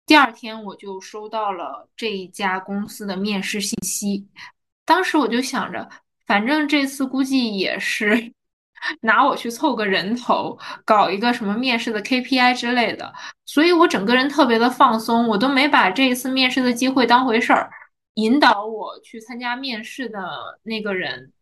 [0.06, 4.26] 第二天我就收到了这一家公司的面试信息。
[4.84, 5.88] 当时我就想着，
[6.26, 8.32] 反正这次估计也是。
[9.00, 13.12] 拿我去凑个人头，搞一个什么面试的 KPI 之类的，
[13.46, 17.70] 所以我整个人特别的放松，我都没把这一次面试的机会当回事儿。
[18.14, 20.20] 引导我去参加面试的
[20.64, 21.32] 那个人，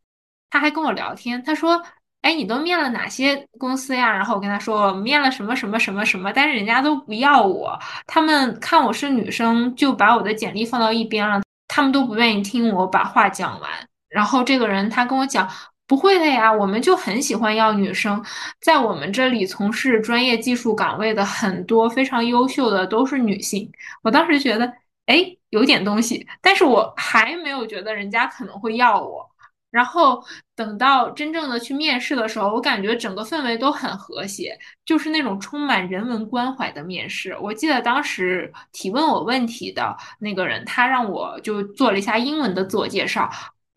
[0.50, 1.83] 他还跟我聊天，他说
[2.22, 7.76] ：“哎，你都面了哪些公司呀？”然后我跟他说：“我面了什么什么什么什么，但是人家都不要我，
[8.07, 13.70] 他们看我是女生，就把我的简历放到一边了，他们都不愿意听我把话讲完。”
[14.09, 15.48] 然后这个人他跟我讲。
[15.90, 18.24] 不会的呀，我们就很喜欢要女生，
[18.61, 23.68] 在我们这里从事专业技术岗位的很多非常优秀的都是女性。
[24.05, 24.72] 我当时觉得，
[25.07, 29.29] 哎，有点东西，但是我还没有觉得人家可能会要我。
[29.72, 30.24] 然后
[30.55, 37.37] 等到真正的去面试的时候，我感觉整个氛围都很和谐，就是那种充满人文关怀的面试。
[37.40, 43.29] 我记得当时提问我问题的那个人，他让我就做了一下英文的自我介绍。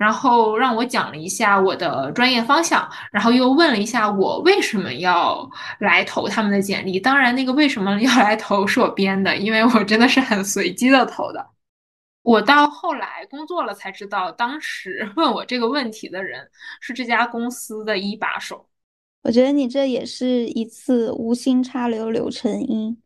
[0.04, 7.00] 然后让我讲了一下我的专业方向，然后又问了一下我为什么要来投他们的简历。
[7.00, 11.52] 当然，那个为什么要来投是我编的，因为我真的是很随机的投的。
[12.22, 16.50] 我到后来工作了才知道，当时问我这个问题的人
[16.82, 18.68] 是这家公司的一把手。
[19.22, 22.98] 我觉得你这也是一次无心插柳柳成荫，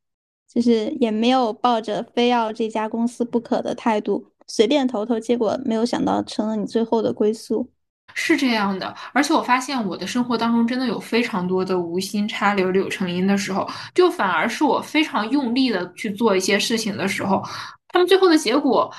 [0.52, 4.32] 就是也没有抱着非要这家公司不可的态度。
[4.48, 7.70] 随便投投，结果没有想到成了你最后的归宿，
[8.14, 8.94] 是这样的。
[9.14, 17.44] 而且我发现我的生活当中真的有非常多的无心插柳柳成荫的时候，就反而是我非常用力的去做一些事情的时候，
[17.90, 18.92] 他们最后的结果。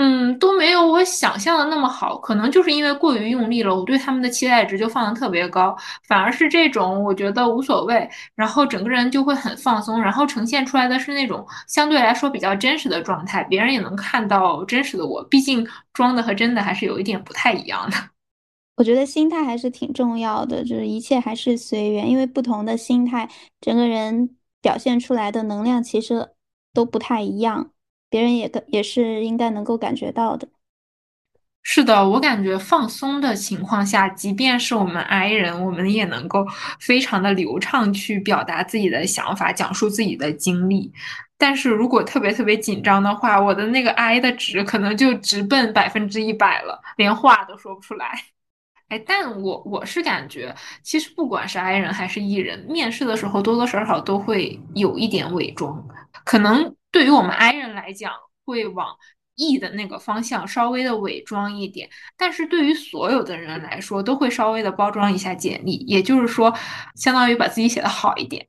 [0.00, 17.96] 嗯，都没有我想象的那么好，可能就是因为过于用力了，我对他们的期待值就放的特别高，反而是这种我觉得无所谓，然后整个人就会很放松，然后呈现出来的是那种相对来说比较真实的状态，别人也能看到真实的我，毕竟装的和真的还是有一点不太一样的。
[18.78, 23.28] 我觉得心态还是挺重要的，就是一切还是随缘，因为不同的心态，
[23.60, 26.28] 整个人表现出来的能量其实
[26.72, 27.72] 都不太一样。
[28.08, 30.48] 别人也也是应该能够感觉到的。
[31.62, 36.46] 是的，我感觉放松的情况下，即便是我们 I 人，我们也能够
[36.80, 40.90] 非常的流畅去表达自己的想法，讲述自己的经历。
[41.36, 48.18] 但是如果特别特别紧张的话，我的那个 I 的值可能就直奔百分之一百了，连话都说不出来。
[48.88, 55.86] 哎，但我我是感觉，其实不管是 I 人还是 E 人，面试的时候多多少少都会有一点伪装，
[56.24, 56.74] 可能。
[56.90, 58.14] 对于我们 I 人来讲，
[58.46, 58.96] 会往
[59.34, 66.56] E 的那个方向稍微的伪装一点，但是对于所有的人来说，都会稍微的包装一下简历，也就是说，
[66.94, 68.48] 相当于把自己写的好一点。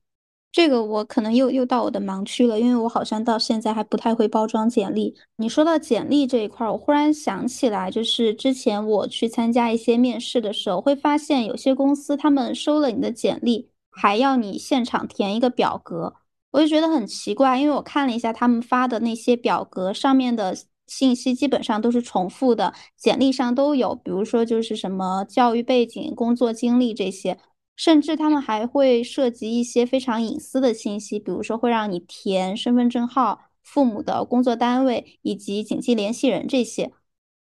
[0.52, 5.16] 这个我可能又又到我的盲区了，因为我好像到现在还不太会包装简历。
[5.38, 16.16] 你说到简历这一块儿，我忽然想起来，就是之前我去参加一些面试的时候，会发现有些公司他们收了你的简历，还要你现场填一个表格，
[16.52, 27.38] 我就觉得很奇怪，因为我看了一下他们发的那些表格上面的信息基本上都是重复的，简历上都有，比如说就是什么教育背景、工作经历这些。
[27.80, 36.92] 甚至他们还会涉及一些非常隐私的信息，比如说会让你填身份证号、父母的工作单位以及紧急联系人这些。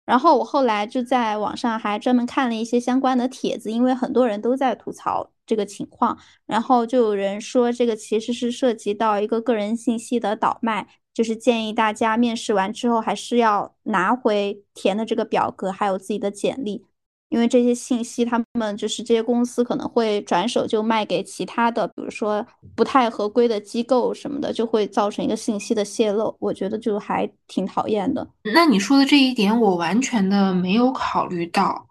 [0.04, 6.18] 然后我后来就在网上还专门看了一些相关的帖子，因为很多人都在吐槽这个情况。
[6.46, 16.84] 然后就有人说，这个其实是涉及到一个个人信息的倒卖，就是建议大家面试完之后还是要拿回填的这个表格，还有自己的简历。
[17.34, 26.32] 因为这些信息，他们就是这些公司可能会转手就卖给其他的，比如说不太合规的机构什么的，就会造成一个信息的泄露。
[26.38, 28.24] 我觉得就还挺讨厌的。
[28.54, 31.84] 那你说的这一点，我完全的没有考虑到，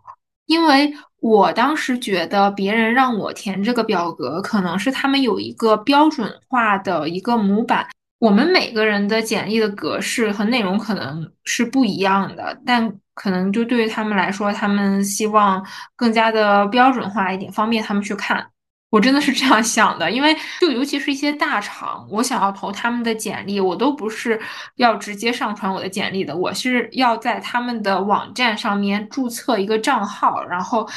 [0.45, 7.85] 因为我当时觉得别人让我填这个表格，可能是他们有一个标准化的一个模板。
[8.19, 18.45] 我们每个人的简历的格式和内容可能是不一样的，但可能就对于他们来说，他们希望更加的标准化一点，方便他们去看。
[18.89, 24.39] 我真的是这样想的，因为就尤其是一些大厂，我想要投他们的简历，我都不是
[24.75, 30.87] 要直接上传我的简历的，我是要在他们的网站上面注册一个账号，然后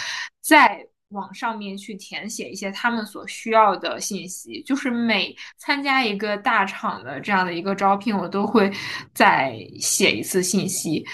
[0.42, 0.86] 再。
[1.10, 8.70] 往上面去填写一些他们所需要的信息，就是每参加一个大厂的这样的一个招聘，我都会
[9.14, 11.04] 再写一次信息。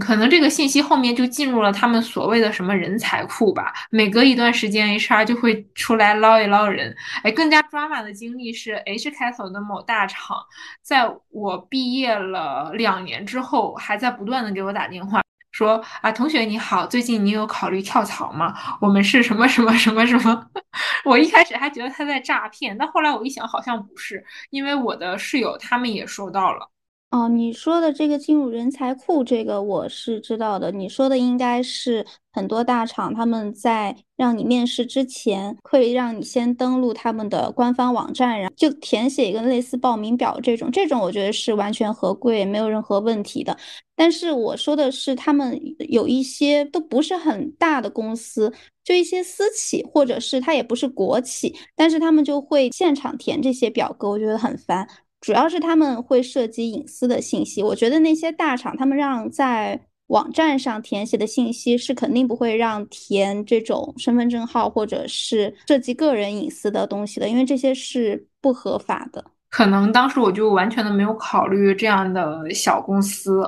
[0.00, 3.72] 可能这个信息后面就进入了他们所谓的什么人才库吧。
[3.90, 6.96] 每隔一段时间，HR 就会出来捞一捞人。
[7.22, 10.38] 哎，更加抓马的经历是 H 开头的某大厂，
[10.80, 15.21] 在我毕业了两年之后，还在不断的给我打电话。
[15.52, 18.54] 说啊，同学你好，最近你有考虑跳槽吗？
[18.80, 20.46] 我们是什么什么什么什么？
[21.04, 26.68] 我一开始还觉得他在诈骗，但后来我一想，好像不是，因为我的室友他们也收到了。
[27.12, 30.72] 哦，你说的这个进入人才库，这个我是知道的。
[30.72, 40.70] 你说的应该是很多大厂他们在让你面试之前，会让你先登录他们的官方网站，然后就填写一个类似报名表这种。
[40.70, 43.54] 这种我觉得是完全合规，没有任何问题的。
[43.94, 45.60] 但是我说的是，他们
[45.90, 48.50] 有一些都不是很大的公司，
[48.82, 54.88] 就一些私企，或者是他也不是国企，但是他们就会现场填这些表格，我觉得很烦。
[55.22, 69.24] 主要是他们会涉及隐私的信息，我觉得那些大厂他们让在网站上填写的信息是肯定不会让填这种身份证号或者是涉及个人隐私的东西的，因为这些是不合法的。
[69.48, 73.42] 可能当时我就完全的没有考虑这样的小公司，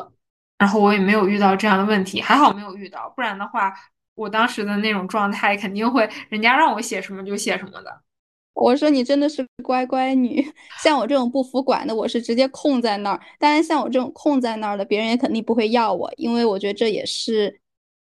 [0.57, 3.75] 然后我也没有遇到这样的问题，还好没有遇到，不然的话，
[4.15, 8.01] 我当时的那种状态肯定会人家让我写什么就写什么的。
[8.55, 10.45] 我说你真的是乖乖女，
[10.83, 13.21] 像我这种不服管的，我是直接空在那儿。
[13.39, 17.61] 当然，像我这种空在那儿的，别人也肯定不会要我，因为我觉得这也是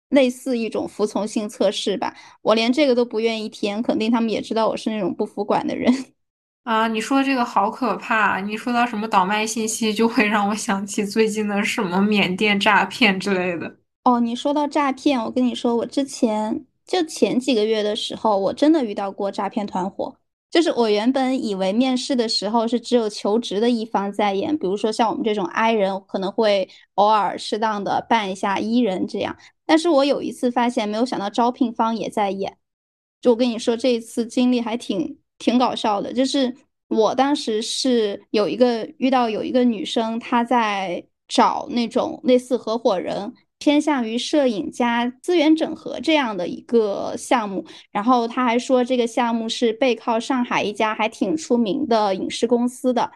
[0.09, 2.15] 类似一种服从性测试吧。
[2.41, 5.91] 我连这个都不愿意填，肯定他们也知道我是那种不服管的人。
[6.63, 8.39] 啊，你说这个好可怕！
[8.39, 13.77] 你说到什么倒卖信息，就会让我想起最近的什么缅甸诈骗之类的。
[14.03, 20.17] 哦，你说到诈骗，我跟你说，我之前就前几个月的时候，我真的遇到过诈骗团伙。
[20.53, 29.35] 就是我原本以为面试的时候是只有求职的一方在演，比如说像我们这种 I 人可能会偶尔适当的扮一下 E 人这样，
[29.65, 32.55] 但是我有一次发现，没有想到招聘方也在演。
[33.19, 36.55] 就我跟你说，这一次经历还挺挺搞笑的，就是
[36.87, 43.33] 我当时是有一个遇到有一个女生，她在找那种类似合伙人。
[43.63, 53.09] 偏向于摄影加资源整合这样的一个项目，然后他还说这个项目是背靠上海一家还挺出名的影视公司的。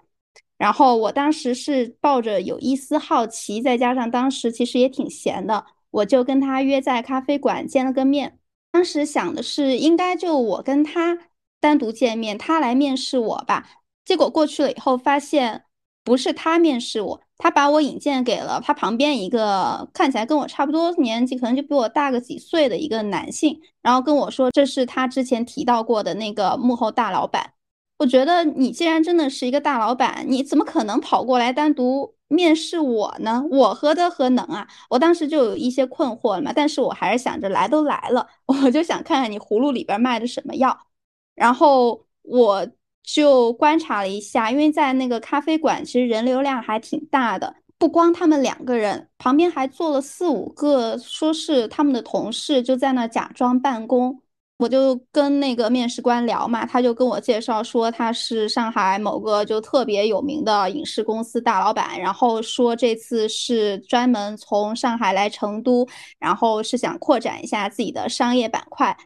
[0.57, 8.39] 然后我当时是抱着有一丝好奇，再加上当时其实也挺闲的，我就跟他约在咖啡馆见了个面。
[8.71, 11.17] 当时想的是应该就我跟他
[11.59, 13.67] 单独见面，他来面试我吧。
[14.05, 15.65] 结果过去了以后发现
[16.05, 17.21] 不是他面试我。
[17.39, 27.53] 他把我引荐给了他旁边一个看起来跟我差不多年纪，可能就比我大个几岁的一个男性，然后跟我说这是他之前提到过的那个幕后大老板。
[27.99, 33.43] 我觉得你既然真的是一个大老板，你怎么可能跑过来单独面试我呢？
[33.51, 34.67] 我何德何能啊？
[34.89, 40.87] 我当时就有一些困惑了嘛，但是我还是想着来都来了， 我就想看看你葫芦里边卖的什么药。
[41.35, 42.67] 然后我。
[43.07, 47.55] 就观察了一下，因为在那个咖啡馆，其实人流量还挺大的。
[47.79, 54.21] 不光他们两个人，旁边还坐了四五个，说是他们的同事，就在那假装办公。
[54.57, 65.87] 我就跟那个面试官聊嘛，他就跟我介绍说他是上海某个就特别有名的影视公司大老板，然后说这次是专门从上海来成都，
[66.17, 68.97] 然后是想扩展一下自己的商业板块。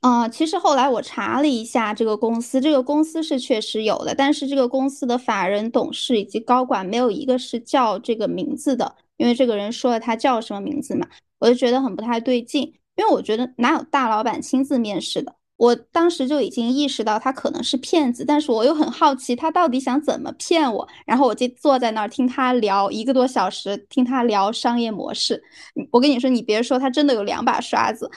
[0.00, 11.08] 啊，其实后来我查了一下这个公司，这个公司是确实有的，但是这个公司的法人、董事以及高管没有一个是叫这个名字的，因为这个人说了他叫什么名字嘛，
[11.40, 12.62] 我就觉得很不太对劲，
[12.96, 15.34] 因为我觉得哪有大老板亲自面试的？
[15.56, 25.42] 我当时就已经意识到他可能是骗子，但是我又很好奇他到底想怎么骗我，然后我就坐在那儿听他聊一个多小时，听他聊商业模式。
[25.90, 28.10] 我跟你说，你别说，他真的有两把刷子。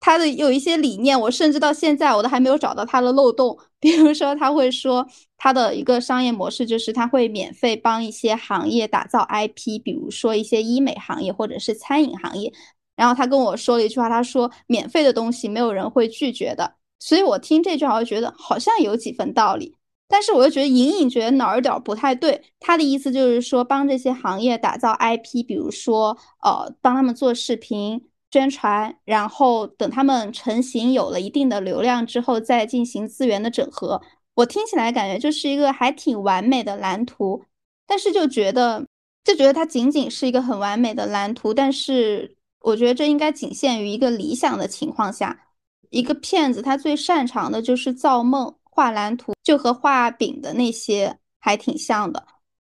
[0.00, 3.56] 他的有一些理念，我甚至到现在我都还没有找到他的漏洞。
[3.78, 12.52] 比如说，他会说他的一个商业模式就是他会免费帮一些行业打造 IP，比如说一些医美行业或者是餐饮行业。
[12.96, 16.74] 然后他跟我说了一句话，他说免费的东西没有人会拒绝的。
[16.98, 19.76] 所以我听这句话，我觉得好像有几分道理，
[20.08, 22.42] 但是我又觉得隐隐觉得哪儿有点不太对。
[22.58, 28.09] 他的意思就是说帮这些行业打造 IP，比如说呃帮他们做视频。
[28.30, 34.00] 宣传，然后等他们成型有了一定的流量之后，再进行资源的整合。
[34.34, 37.44] 我听起来感觉就是一个还挺完美的蓝图，
[37.86, 38.86] 但是就觉得
[39.24, 45.46] 就觉得它仅仅是一个很完美的蓝图，但是我觉得这应该仅限于一个理想的情况下。
[45.90, 52.24] 一个骗子他最擅长的就是造梦、画蓝图，就和画饼的那些还挺像的。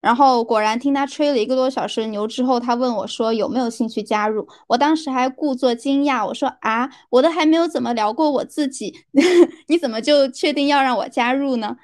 [0.05, 4.47] 然后果然听他吹了一个多小时牛之后，他问我说有没有兴趣加入。
[4.67, 8.93] 我当时还故作惊讶，我说啊，我都还没有怎么聊过我自己，
[9.67, 11.75] 你怎么就确定要让我加入呢？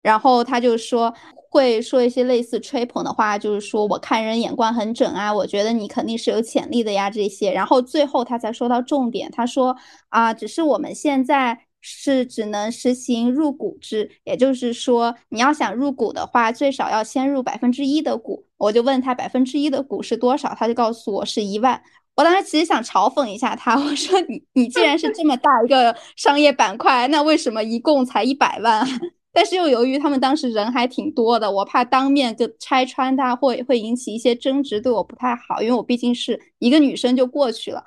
[0.00, 1.12] 然后他就说
[1.50, 7.52] 会说一些类似吹捧的话，就是说我看人眼光很准啊，我觉得你肯定是有潜力的呀这些。
[7.52, 9.76] 然后最后他才说到重点，他说
[10.08, 11.65] 啊，只是我们现在。
[11.88, 18.44] 是只能实行入股制，也就是说，你要想入股的话，最少要先入百分之一的股。
[18.56, 21.80] 我就问他百分之一的股是多少，他就告诉我是一万。
[22.16, 28.84] 我当时其实想嘲讽一下他，我说你你既然是这么大一个商业板块，那为什么一共才一百万？
[29.32, 37.84] 但是又由于他们当时人还挺多的，我怕当面就拆穿他会会引起一些争执，对我不太好，因为我毕竟是一个女生就过去了。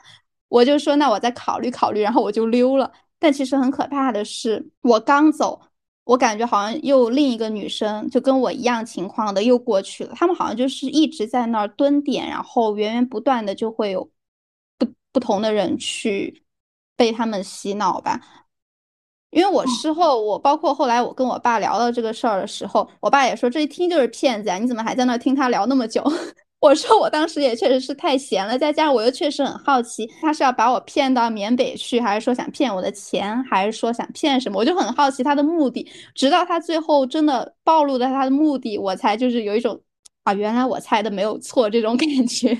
[0.48, 2.92] 我就说那我再考虑考虑，然后我就溜了。
[3.20, 5.62] 但其实很可怕的是，我刚走，
[6.06, 10.14] 我感觉好像又另一个女生就跟我一样情况的又过去了。
[10.16, 14.10] 他们好像就是一直在那儿蹲点，然后源源不断的就会有
[14.78, 16.44] 不不同的人去
[16.96, 18.22] 被他们洗脑吧。
[19.32, 26.04] 因为我事后，我包括后来我跟我爸聊到这个事儿的时候，我爸也说这一听就是骗子呀，你怎么还在那听他聊那么久？
[26.60, 34.60] 我说我当时也确实是太闲了，再加上我又确实很好奇，他是要把我骗到缅北去，还是说想骗我的钱，还是说想骗什么？
[34.60, 35.88] 我就很好奇他的目的。
[36.14, 39.82] 直到他最后真的暴露了他的目的，我才就是有一种
[40.24, 42.58] 啊，原来我猜的没有错这种 感觉。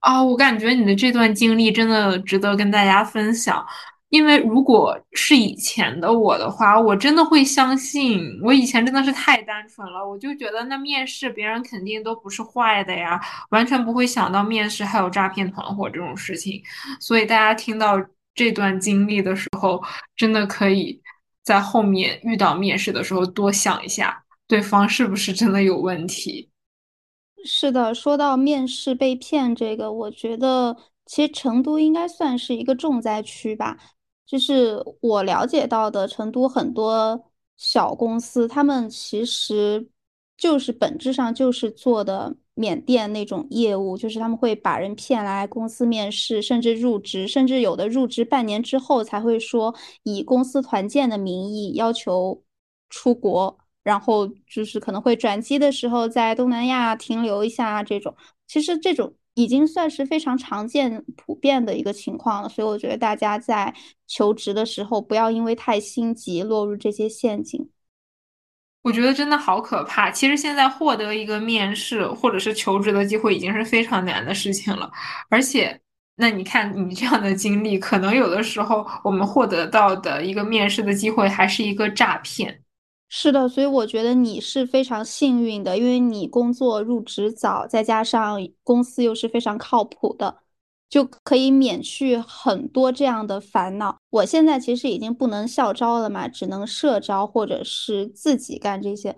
[0.00, 3.64] 啊，我感觉你的这段经历真的值得跟大家分享。
[4.08, 8.20] 因为如果是以前的我的话，我真的会相信。
[8.42, 16.62] 我以前真的是太单纯了，我就觉得那面试别人肯定都不是坏的呀，完全不会想到面试还有诈骗团伙这种事情。
[17.00, 17.96] 所以大家听到
[18.34, 19.82] 这段经历的时候，
[20.16, 21.02] 真的可以
[21.42, 26.48] 在后面遇到面试的时候多想一下，对方是不是真的有问题。
[27.44, 33.76] 是的，说到面试被骗这个，我觉得其实成都应该算是一个重灾区吧。
[34.26, 39.88] 就是我了解到的，成都很多小公司，他们其实
[40.36, 52.42] 就是本质上就是做的缅甸那种业务，就是他们会把人骗来公司面试，甚至入职，甚至有的入职半年之后才会说以公司团建的名义要求
[52.90, 58.14] 出国，然后就是可能会转机的时候在东南亚停留一下这种。
[58.46, 59.14] 其实这种。
[59.36, 63.74] 已经算是非常常见、普遍的一个情况了，所以我觉得大家在
[64.06, 67.68] 求职的时候不要因为太心急落入这些陷阱。
[68.80, 70.10] 我觉得真的好可怕。
[70.10, 74.90] 其实现在获得一个面试或者是求职的机会已经是非常难的事情了，
[75.28, 75.78] 而且，
[76.14, 82.62] 那你看你这样的经历，可能有的时候我们获得到的一个面试的机会还是一个诈骗。
[83.08, 90.38] 是的，所以我觉得你是非常幸运的，因为你工作入职早，再加上公司又是非常靠谱的，
[90.90, 93.96] 就可以免去很多这样的烦恼。
[94.10, 99.14] 我现在其实已经不能校招了嘛，只能社招或者是自己干这些。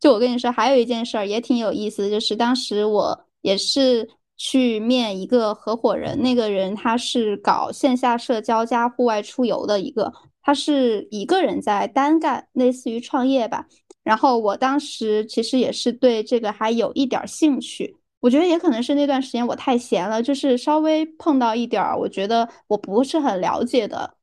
[0.00, 10.12] 就我跟你说，还有一件事儿也挺有意思的，就是当时我也是去面一个合伙人，那个人他是搞线下社交加户外出游的一个，
[10.48, 13.66] 他是一个人在单干，类似于创业吧。
[14.02, 17.98] 然后我当时其实也是对这个还有一点兴趣。
[18.20, 24.14] 我觉得也可能是那段时间我太闲了，就是稍微碰到一点儿，我觉得我不是很了解的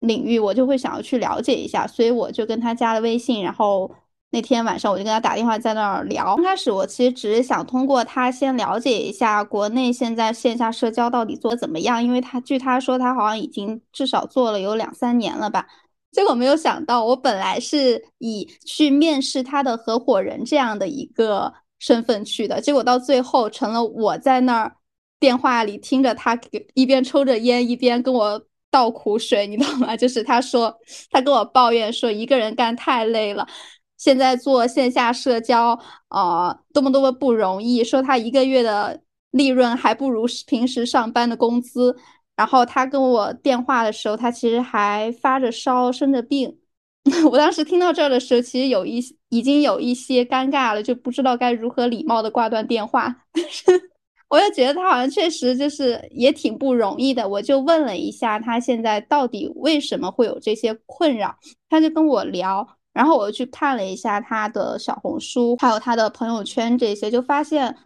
[0.00, 3.94] 领域，我就会想要去了解一下，所以我就跟他加了微信，然后
[4.30, 6.36] 那天晚上我就跟他打电话在那儿聊。
[6.36, 15.66] 刚开始我其实只是想通过他先了解一下国内现在线下社交到底做的怎么样，因为他据他说他好像已经至少做了有两三年了吧。
[16.12, 21.52] 结果没有想到，我本来是以去面试他的合伙人这样的一个。
[21.80, 24.74] 身份去的结果，到最后成了我在那儿
[25.20, 29.94] 电话里听着他给一边抽着烟一边跟我倒苦水，你懂吗？
[29.96, 30.76] 就是他说
[31.12, 33.46] 他跟我抱怨说一个人干太累了，
[33.98, 35.78] 现在做线下社交
[36.08, 41.94] 啊多么多么不容易，说他一个月的利润还不如平时上班的工资。
[42.36, 46.56] 然后他跟我电话的时候，他其实还发着烧，生着病。
[47.30, 53.12] 我当时听到这儿的时候，其实有一已经有一些尴尬了，就不知道该如何礼貌的挂断电话。
[53.32, 53.64] 但是
[54.28, 61.34] 我又觉得他好像确实就是也挺不容易的，我就问了一下他现在到底为什么会有这些困扰，
[61.68, 62.64] 他就跟我聊，
[62.98, 67.76] 然后我又去看了一下他的小红书，还有他的朋友圈这些，就发现。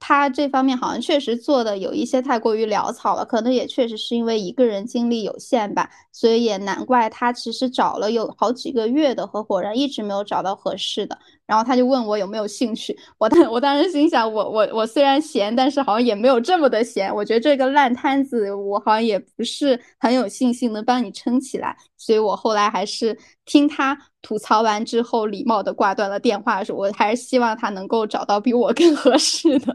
[0.00, 11.18] 他这方面好像确实做的有一些太过于潦草了，可能也确实是因为一个人精力有限吧，所以也难怪他其实找了有好几个月的合伙人，一直没有找到合适的。
[11.48, 17.12] 然后他就问我有没有兴趣，我当 我当时心想，我我我虽然闲，但是好像也没有这么的闲。
[17.12, 26.62] 我觉得这个烂摊子，我好像也不是很有信心能帮你撑起来，所以我后来还是听他吐槽完之后，礼貌的挂断了电话。
[26.62, 29.74] 说我还是希望他能够找到比我更合适的。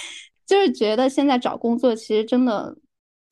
[0.46, 2.76] 就是觉得现在找工作其实真的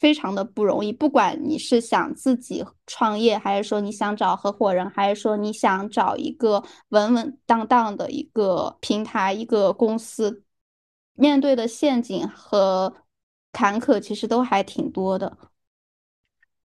[0.05, 10.42] 非常的不容易，不管你是想自己创业，还是说你想找合伙人，还是说你想找一个稳稳当当的一个平台、一个公司，
[11.14, 12.92] 面对的陷阱和
[13.50, 15.38] 坎坷其实都还挺多的。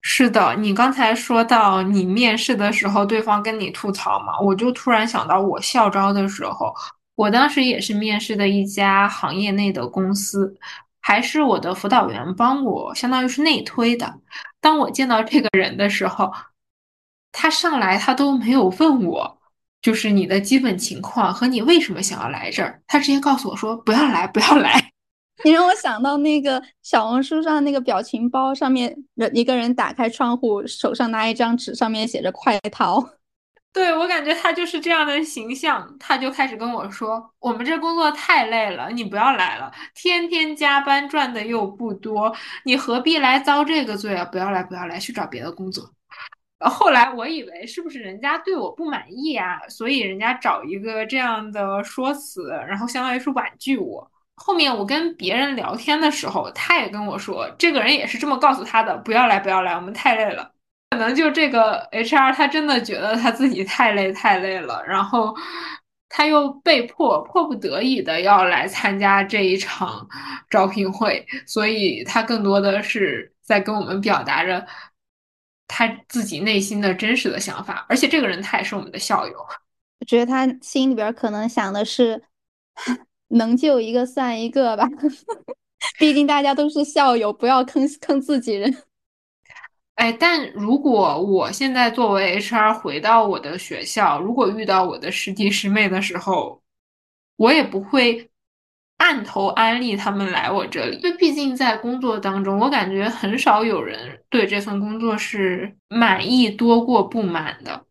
[0.03, 6.71] 是的，你刚才说到你面试的时候，对方跟你吐槽嘛，我就突然想到我校招的时候。
[7.15, 10.55] 我当时也是面试的一家行业内的公司，
[11.14, 14.20] 还是我的辅导员帮我，相当于是内推的。
[14.59, 16.34] 当我见到这个人的时候，
[17.32, 19.38] 他上来他都没有问我，
[19.80, 24.89] 就是你的基本情况和你为什么想要来这儿，他直接告诉我说不要来，不要来。
[25.45, 33.07] 你让我想到那个小红书上那个表情包，上面人一个人打开窗户，手上拿一张纸，上面写着快逃。
[33.74, 42.34] 对我感觉他就是这样的形象，他就开始跟我说：“我们这工作太累了，你不要来了，天天加班赚的又不多，
[42.65, 44.24] 你何必来遭这个罪啊？
[44.26, 45.91] 不要来，不要来，去找别的工作。”
[46.59, 54.09] 后来我以为是不是人家对我不满意啊，所以人家找一个这样的说辞，然后相当于是婉拒我。
[54.36, 60.53] 后面我跟别人聊天的时候，他也跟我说，这个人也是这么告诉他的：“不要来，不要来，我们太累了。”
[60.94, 65.36] 可能就这个 HR，他真的觉得他自己太累太累了，然后
[66.08, 70.08] 他又被迫迫不得已的要来参加这一场
[70.52, 74.64] 招聘会，所以他更多的是在跟我们表达着
[75.68, 77.88] 他自己内心的真实的想法。
[77.89, 79.34] 而且这个人他也是我们的校友，
[80.00, 82.22] 我觉得他心里边可能想的是，
[83.30, 84.88] 能救一个算一个吧，
[85.98, 88.72] 毕竟大家都是校友，不要坑坑自己人。
[89.96, 96.62] 哎，但如果我现在作为 HR 回到我的学校，如果遇到我的师弟师妹的时候，
[97.38, 98.30] 我也不会
[98.98, 107.86] 按头安利他们来我这里，因为毕竟在工作当中，我感觉很少有人对这份工作是满意多过不满的。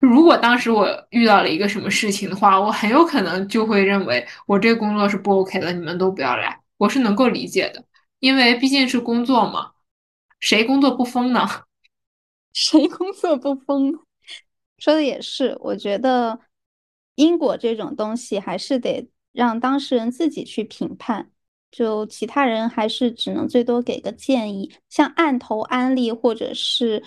[0.00, 6.58] 如果当时我遇到了一个什么事情的话，我很有可能就会认为我这个工作是不 OK 的，你们都不要来。
[6.76, 7.84] 我是能够理解的，
[8.18, 9.70] 因为毕竟是工作嘛。
[10.42, 11.46] 谁工作不疯呢？
[12.52, 13.98] 谁工作不疯？
[14.76, 16.40] 说的也是，我觉得
[17.14, 21.30] 因果这种东西还是得让当事人自己去评判，
[21.70, 24.74] 就其他人还是只能最多给个建议。
[24.90, 27.02] 像按头安利或者是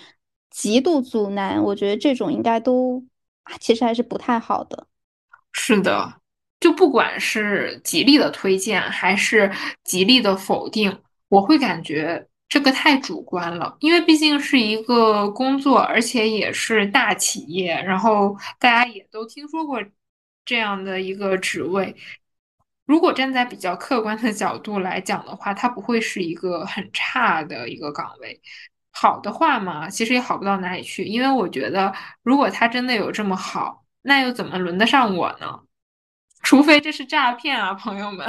[0.50, 3.04] 极度阻拦，我觉得这种应该都
[3.60, 4.86] 其实还是不太好的。
[5.52, 6.20] 是的，
[6.58, 9.52] 就不管是极力的推荐还是
[9.84, 11.02] 极力的否定。
[11.28, 19.82] 我会感觉这个太主观了，因为毕竟是一个工作，而且也是大企业，然后大家也都听说过
[20.44, 21.94] 这样的一个职位。
[22.84, 28.40] 如果站在比较客观的角度来讲的话，它不会是一个很差的一个岗位。
[28.92, 31.92] 好的话嘛，其实也好不到哪里去，因为我觉得，
[32.22, 35.60] 如果他真的有这么好，那又怎么轮得上我呢？
[36.42, 38.26] 除非这是诈骗啊，朋友们。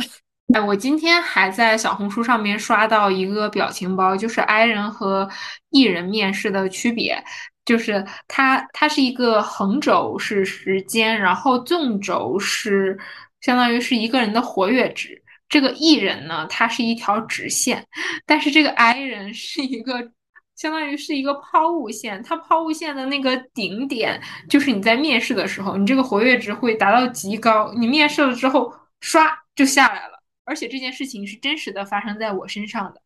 [0.54, 5.30] 哎，我今天还在小红书上面刷到一个表情包，就是 I 人和
[5.72, 7.22] E 人面试的区别，
[7.66, 12.98] 就是它它是一个横轴是时间，然后纵轴是
[13.41, 15.22] 相当于是一个人的活跃值。
[15.50, 17.86] 这个 E 人呢，它是一条直线，
[18.26, 20.12] 但是这个 I 人是一个
[20.56, 30.16] 相当于是一个抛物线，它抛物线的那个顶点就是你在面试的时候，你这个活跃值会达到极高，你面试了之后唰就下来了。
[30.48, 33.02] 而且这件事情是真实的发生在我身上的。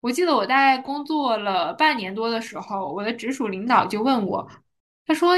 [0.00, 4.48] 我记得我大概工作了半年多的时候，我的直属领导就问我，
[5.06, 5.34] 他说：“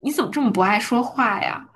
[0.00, 1.66] 你怎么这么不爱说话呀？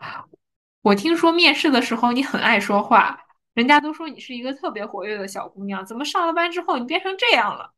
[0.82, 3.18] 我听说面试的时候你很爱说话，
[3.54, 7.72] 人家都说你是一个特别活跃的小姑娘，怎么上了班之后你变成这样了？”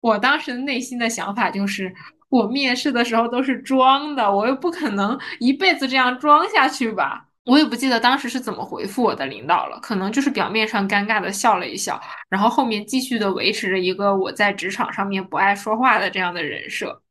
[0.00, 1.94] 我当时内心的想法就是，
[2.28, 7.28] 我面试的时候都是装的，我又不可能一辈子这样装下去吧。
[7.44, 17.02] 我也不记得当时是怎么回复我的领导了，可能就是表面上尴尬的笑了一笑，然后后面继续的维持着一个我在职场上面不爱说话的这样的人设。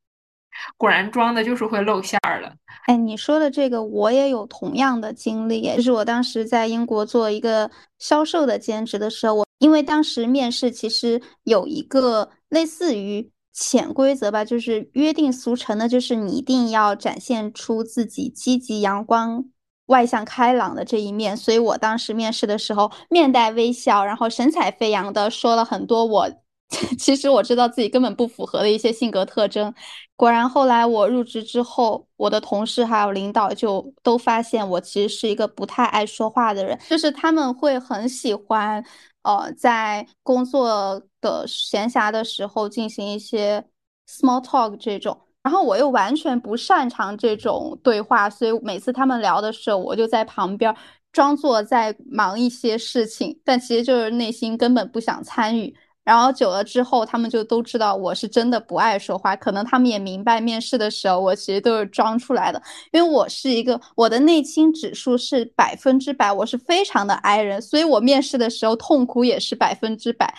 [0.78, 2.56] 果然装的就是会露馅儿的。
[2.86, 19.46] 哎，你说的这个我也有同样的经历，就是我当时在英国做一个销售的兼职的时候，我因为当时面试其实有一个类似于潜规则吧，就是约定俗成的，就是你一定要展现出自己积极阳光。
[19.88, 26.30] 外向开朗的这一面，所以我当时面试的时候面带微笑，然后神采飞扬的说了很多我
[26.98, 29.74] 其实我知道自己根本不符合的一些性格特征。
[30.16, 38.84] 果然后来我入职之后，我的同事还有领导就都发现我其实是一个不太爱说话的人，就是他们会很喜欢
[39.24, 43.66] 呃在工作的闲暇的时候进行一些
[44.08, 45.20] small talk 这种。
[45.44, 50.74] 然后我又完全不擅长这种对话，所以每次他们聊的时候，我就在旁边
[51.12, 55.76] 装作在忙一些事情，但其实就是内心根本不想参与。
[56.06, 59.36] 然后久了之后，他们就都知道我是真的不爱说话。
[59.36, 70.34] 可能他们也明白，面试的时候我其实都是装出来的，因为我是一个我的内倾指数是百分之百，我是非常的 I 人，所以我面试的时候痛苦也是百分之百，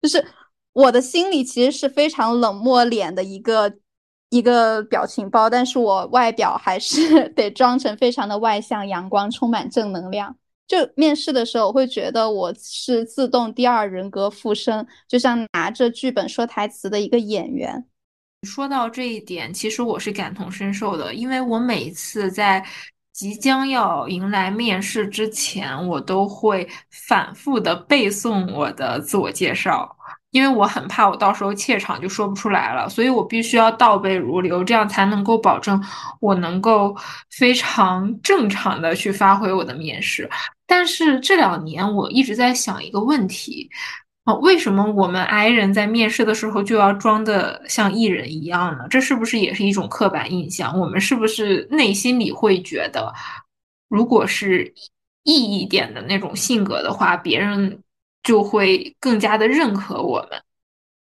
[0.00, 0.24] 就是
[0.72, 3.74] 我的心里其实是非常冷漠脸的一个。
[4.34, 10.36] 一个表情包，但是我外表还是 得装成非常的外向、阳光、充满正能量。
[10.66, 17.86] 就面试的时候，我会觉得我是自动第二人格附身，就像拿着剧本说台词的一个演员。
[18.42, 22.64] 说到这一点，其实我是感同身受的，因为我每次在
[23.12, 29.96] 即将要迎来面试之前，我都会反复的背诵我的自我介绍。
[30.34, 35.80] 因为我很怕我到时候怯场就说不出来了，所以我必须要倒背如流，这样才能够保证
[36.20, 36.92] 我能够
[37.30, 40.28] 非常正常的去发挥我的面试。
[40.66, 43.70] 但是这两年我一直在想一个问题
[44.24, 48.88] 啊，为什么我们 I 人在面试的时候就要装的像 E 人一样呢？
[48.90, 50.76] 这是不是也是一种刻板印象？
[50.76, 53.14] 我们是不是内心里会觉得，
[53.88, 54.74] 如果是
[55.22, 57.83] E 一点的那种性格的话，别人？
[58.24, 60.42] 就会更加的认可我们。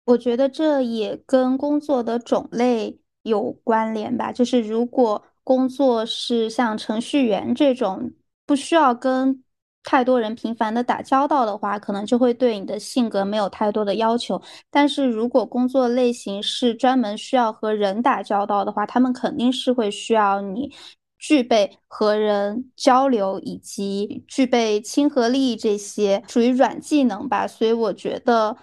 [0.05, 4.33] 我觉得这也跟工作的种类有关联吧。
[4.33, 8.13] 就是如果工作是像程序员这种
[8.47, 9.45] 不需要跟
[9.85, 14.41] 太多人频繁的打交道的话，可能就会对你的性格没有太多的要求。
[14.71, 20.73] 但是如果工作类型是专门需要和人打交道的话，他们肯定是会需要你。
[21.19, 28.57] 具备和人交流以及具备亲和力这些属于软技能吧，所以我觉得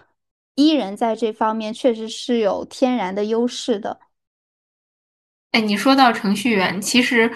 [0.55, 3.99] 伊人在这方面确实是有天然的优势的。
[5.51, 7.31] 哎，你说到程序员，其实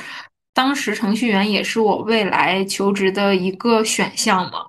[0.53, 4.65] 当时程序员也是我未来求职的一个选项嘛。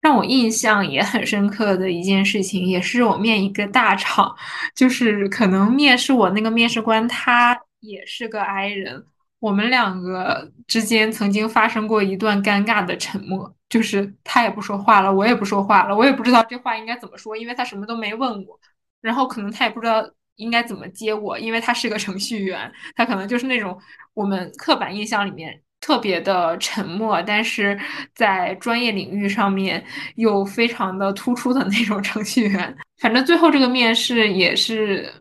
[0.00, 4.36] 让我印象也很深刻的一件事情，也是我面一个大厂，
[4.74, 9.06] 就是可能面试我那个面试官他也是个 I 人。
[9.44, 18.58] 我们两个之间曾经发生过一段尴尬的沉默，就是他也不说话了，我也不说话了，我也不知道这话应该怎么说，因为他什么都没问我，
[19.02, 20.02] 然后可能他也不知道
[20.36, 23.78] 应该怎么接我，因为他是个程序员，他可能就是那种
[24.14, 27.78] 我们刻板印象里面特别的沉默，但是
[28.14, 29.84] 在专业领域上面
[30.16, 32.74] 又非常的突出的那种程序员。
[32.98, 35.12] 反正最后这个面试也是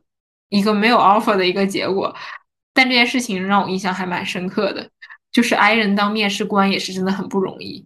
[0.47, 2.15] 一个没有 offer 的一个结果，
[2.73, 4.89] 但这件事情让我印象还蛮深刻的，
[5.31, 7.85] 就是 i 人当面试官也是真的很不容易。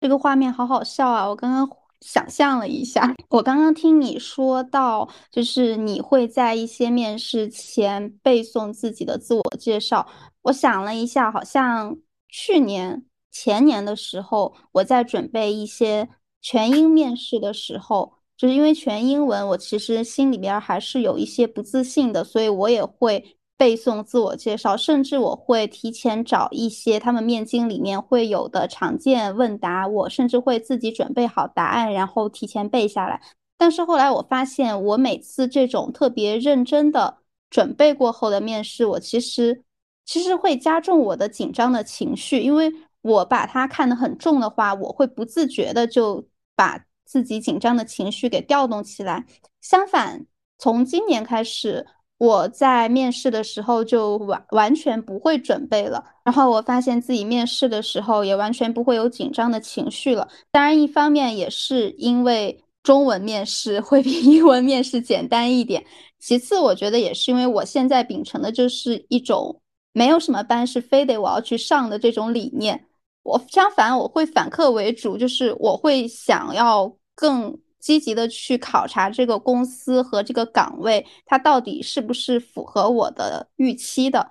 [0.00, 1.28] 这个画面好好笑啊！
[1.28, 1.68] 我刚刚
[2.00, 10.06] 想象了一下， 我刚刚听你说到，就是你会在一些面试前背诵自己的自我介绍。
[10.42, 11.96] 我想了一下，好像
[12.28, 16.08] 去年、前年的时候，我在准备一些
[16.42, 18.14] 全英面试的时候。
[18.36, 33.20] 就是因为全英文，我其实心里边还是有一些不自信的，所以我也会背诵自我介绍，甚至我会提前找一些他们面经里面会有的常见问答，我甚至会自己准备好答案，然后提前背下来。
[33.56, 37.18] 但是后来我发现，我每次这种特别认真的
[37.50, 39.64] 准备过后的面试，我其实
[40.04, 46.84] 其实会加重我的紧张的情绪，因为我把它看得很重的话，我会不自觉的就把。
[47.06, 49.26] 自己紧张的情绪给调动起来。
[49.60, 50.24] 相反，
[50.58, 51.86] 从今年开始，
[52.24, 56.02] 我在面试的时候就完完全不会准备了。
[56.24, 60.26] 然后我发现自己面试的时候也完全不会有紧张的情绪了。
[60.50, 65.84] 当然，一方面也是因为中文面试 会比英文面试简单一点。
[66.18, 69.60] 其次，我觉得也是因为我现在秉承的就是一种
[69.92, 72.86] 没有什么班是非得我要去上的这种理念。
[73.22, 84.30] 我相反，我会反客为主，就是我会想要更积极的去考察这个公司和这个岗位，它到底是不是符合我的预期的。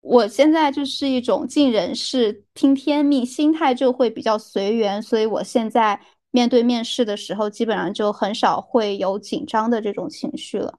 [0.00, 6.00] 我现在就是一种尽人事听天命，心态就会比较随缘，所以我现在
[6.30, 10.78] 面对面试的时候，基本上就很少会有紧张的这种情绪了。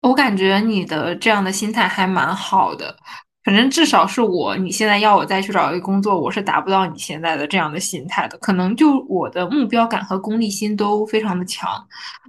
[0.00, 2.96] 我感觉你的这样的心态还蛮好的。
[3.44, 8.38] 反正至少是我，你现在要我再去找一个工作，我是达不到你现在的这样的心态的。
[8.38, 11.68] 可能就我的目标感和功利心都非常的强，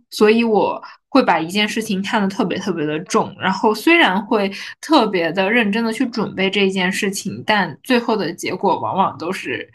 [0.09, 3.33] 所以我会把一件事情看得特别特别的重。
[3.39, 4.51] 然后虽然会
[4.81, 9.69] 特别的认真的去准备这件事情，但最后的结果往往都是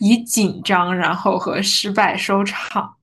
[0.00, 2.96] 以紧张然后和失败收场。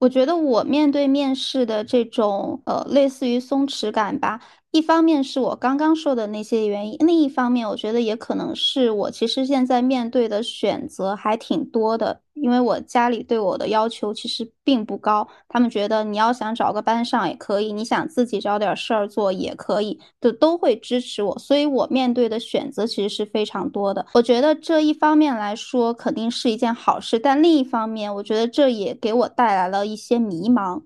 [0.00, 4.40] 我觉得我面对面试的这种呃，类似于松弛感吧。
[4.74, 24.04] 一方面是我刚刚说的那些原因，另一方面我觉得也可能是我其实现在面对的选择还挺多的，因为我家里对我的要求其实并不高，他们觉得你要想找个班上也可以，你想自己找点事儿做也可以，就都会支持我，所以我面对的选择其实是非常多的。
[24.14, 30.82] 我觉得这一方面来说肯定是一件好事，但另一方面，我觉得这也给我带来了一些迷茫。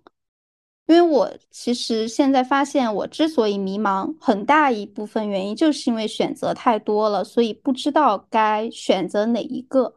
[0.88, 9.96] 因为我其实现在发现，我之所以迷茫，很大一部分原因就是因为选择太多了，所以不知道该选择哪一个。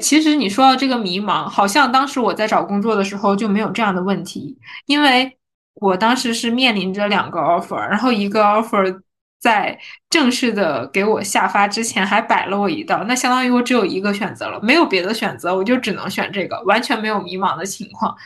[0.00, 4.56] 其实你说到这个迷茫，好像当时我在找工作的时候就没有这样的问题，
[4.86, 5.36] 因为
[5.74, 9.00] 我当时是面临着两个 offer，然后一个 offer
[9.40, 9.76] 在
[10.10, 18.16] 正式的给我下发之前还摆了我一道，那相当于我只有一个选择了，没有别的选择，我就只能选这个，完全没有迷茫的情况，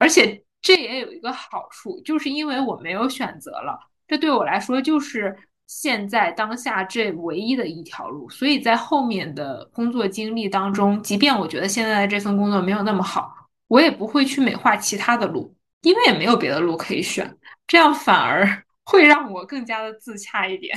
[0.00, 0.43] 而且。
[0.64, 5.36] 这也有一个好处，就是因为我没有选择了，这对我来说就是
[5.66, 8.26] 现在当下这唯一的一条路。
[8.30, 13.30] 所以在后面的工作经历当中，即便我觉得现在的这份工作没有那么好，
[13.68, 17.36] 我也不会去美化其他的路，因为也没有别的路可以选，
[17.66, 20.74] 这样反而 会让我更加的自洽一点。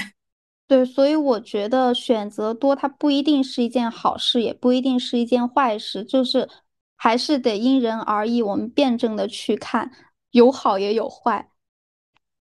[0.68, 6.50] 对，所以我觉得选择多，它不一定是一件好事，也不一定是一件坏事，就是。
[6.98, 9.92] 还是得因人而异，我们辩证的去看，
[10.32, 11.50] 有好也有坏。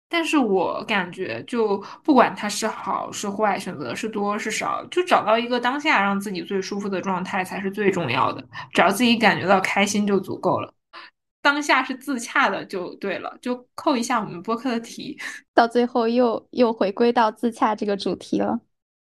[0.09, 8.47] 但是我感觉，就不管它是好是坏，选择是多是少，就找到一个当下让自己最舒服的状态才是最重要的。
[8.74, 10.74] 只要自己感觉到开心就足够了，
[11.40, 13.38] 当下是自洽的就对了。
[13.40, 15.18] 就扣一下我们播客的题，
[15.55, 18.61] 到最后又又回归到自洽这个主题了。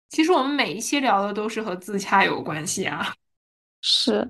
[0.08, 3.14] 其实我们每一期聊的都是和自洽有关系啊，
[3.80, 4.28] 是。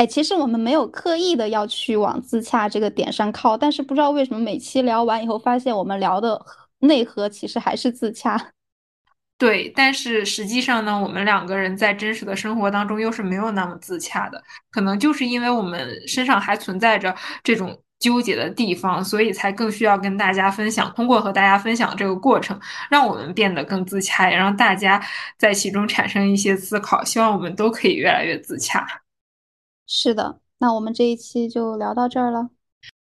[0.00, 6.40] 哎，其实我们没有刻意的要去往自洽这个点上靠，但是不知道为什么每期聊完以后，发现我们聊的
[6.78, 8.52] 内核其实还是自洽。
[9.36, 20.90] 对，但是实际上呢，我们两个人在真实的生活当中又是没有那么自洽的，可能就是因为我们身上还存在着这种纠结的地方，所以才更需要跟大家分享。
[20.96, 22.58] 通过和大家分享这个过程，
[22.90, 24.98] 让我们变得更自洽，也让大家
[25.36, 27.04] 在其中产生一些思考。
[27.04, 28.86] 希望我们都可以越来越自洽。
[29.92, 32.50] 是的，那我们这一期就聊到这儿了。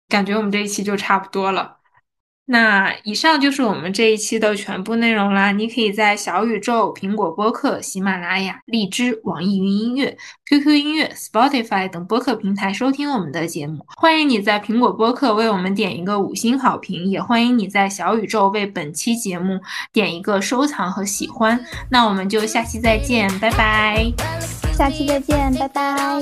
[0.10, 1.80] 感觉我们这一期就差不多了。
[2.46, 5.54] 那以上就是我们这一期的全部内容啦。
[5.54, 10.18] 你可以在小宇宙、苹果播客、喜马拉雅、荔枝、网易云音乐、
[10.50, 13.86] QQ 音乐、Spotify 等播客平台收听我们的节目。
[13.96, 19.60] 欢迎你在苹果播客为我们点一个五星好评，也欢迎你在小宇宙为本期节目
[19.94, 21.58] 点一个收藏和喜欢。
[21.90, 24.12] 那我们就下期再见，拜拜。
[24.74, 26.20] 下期再见，拜拜。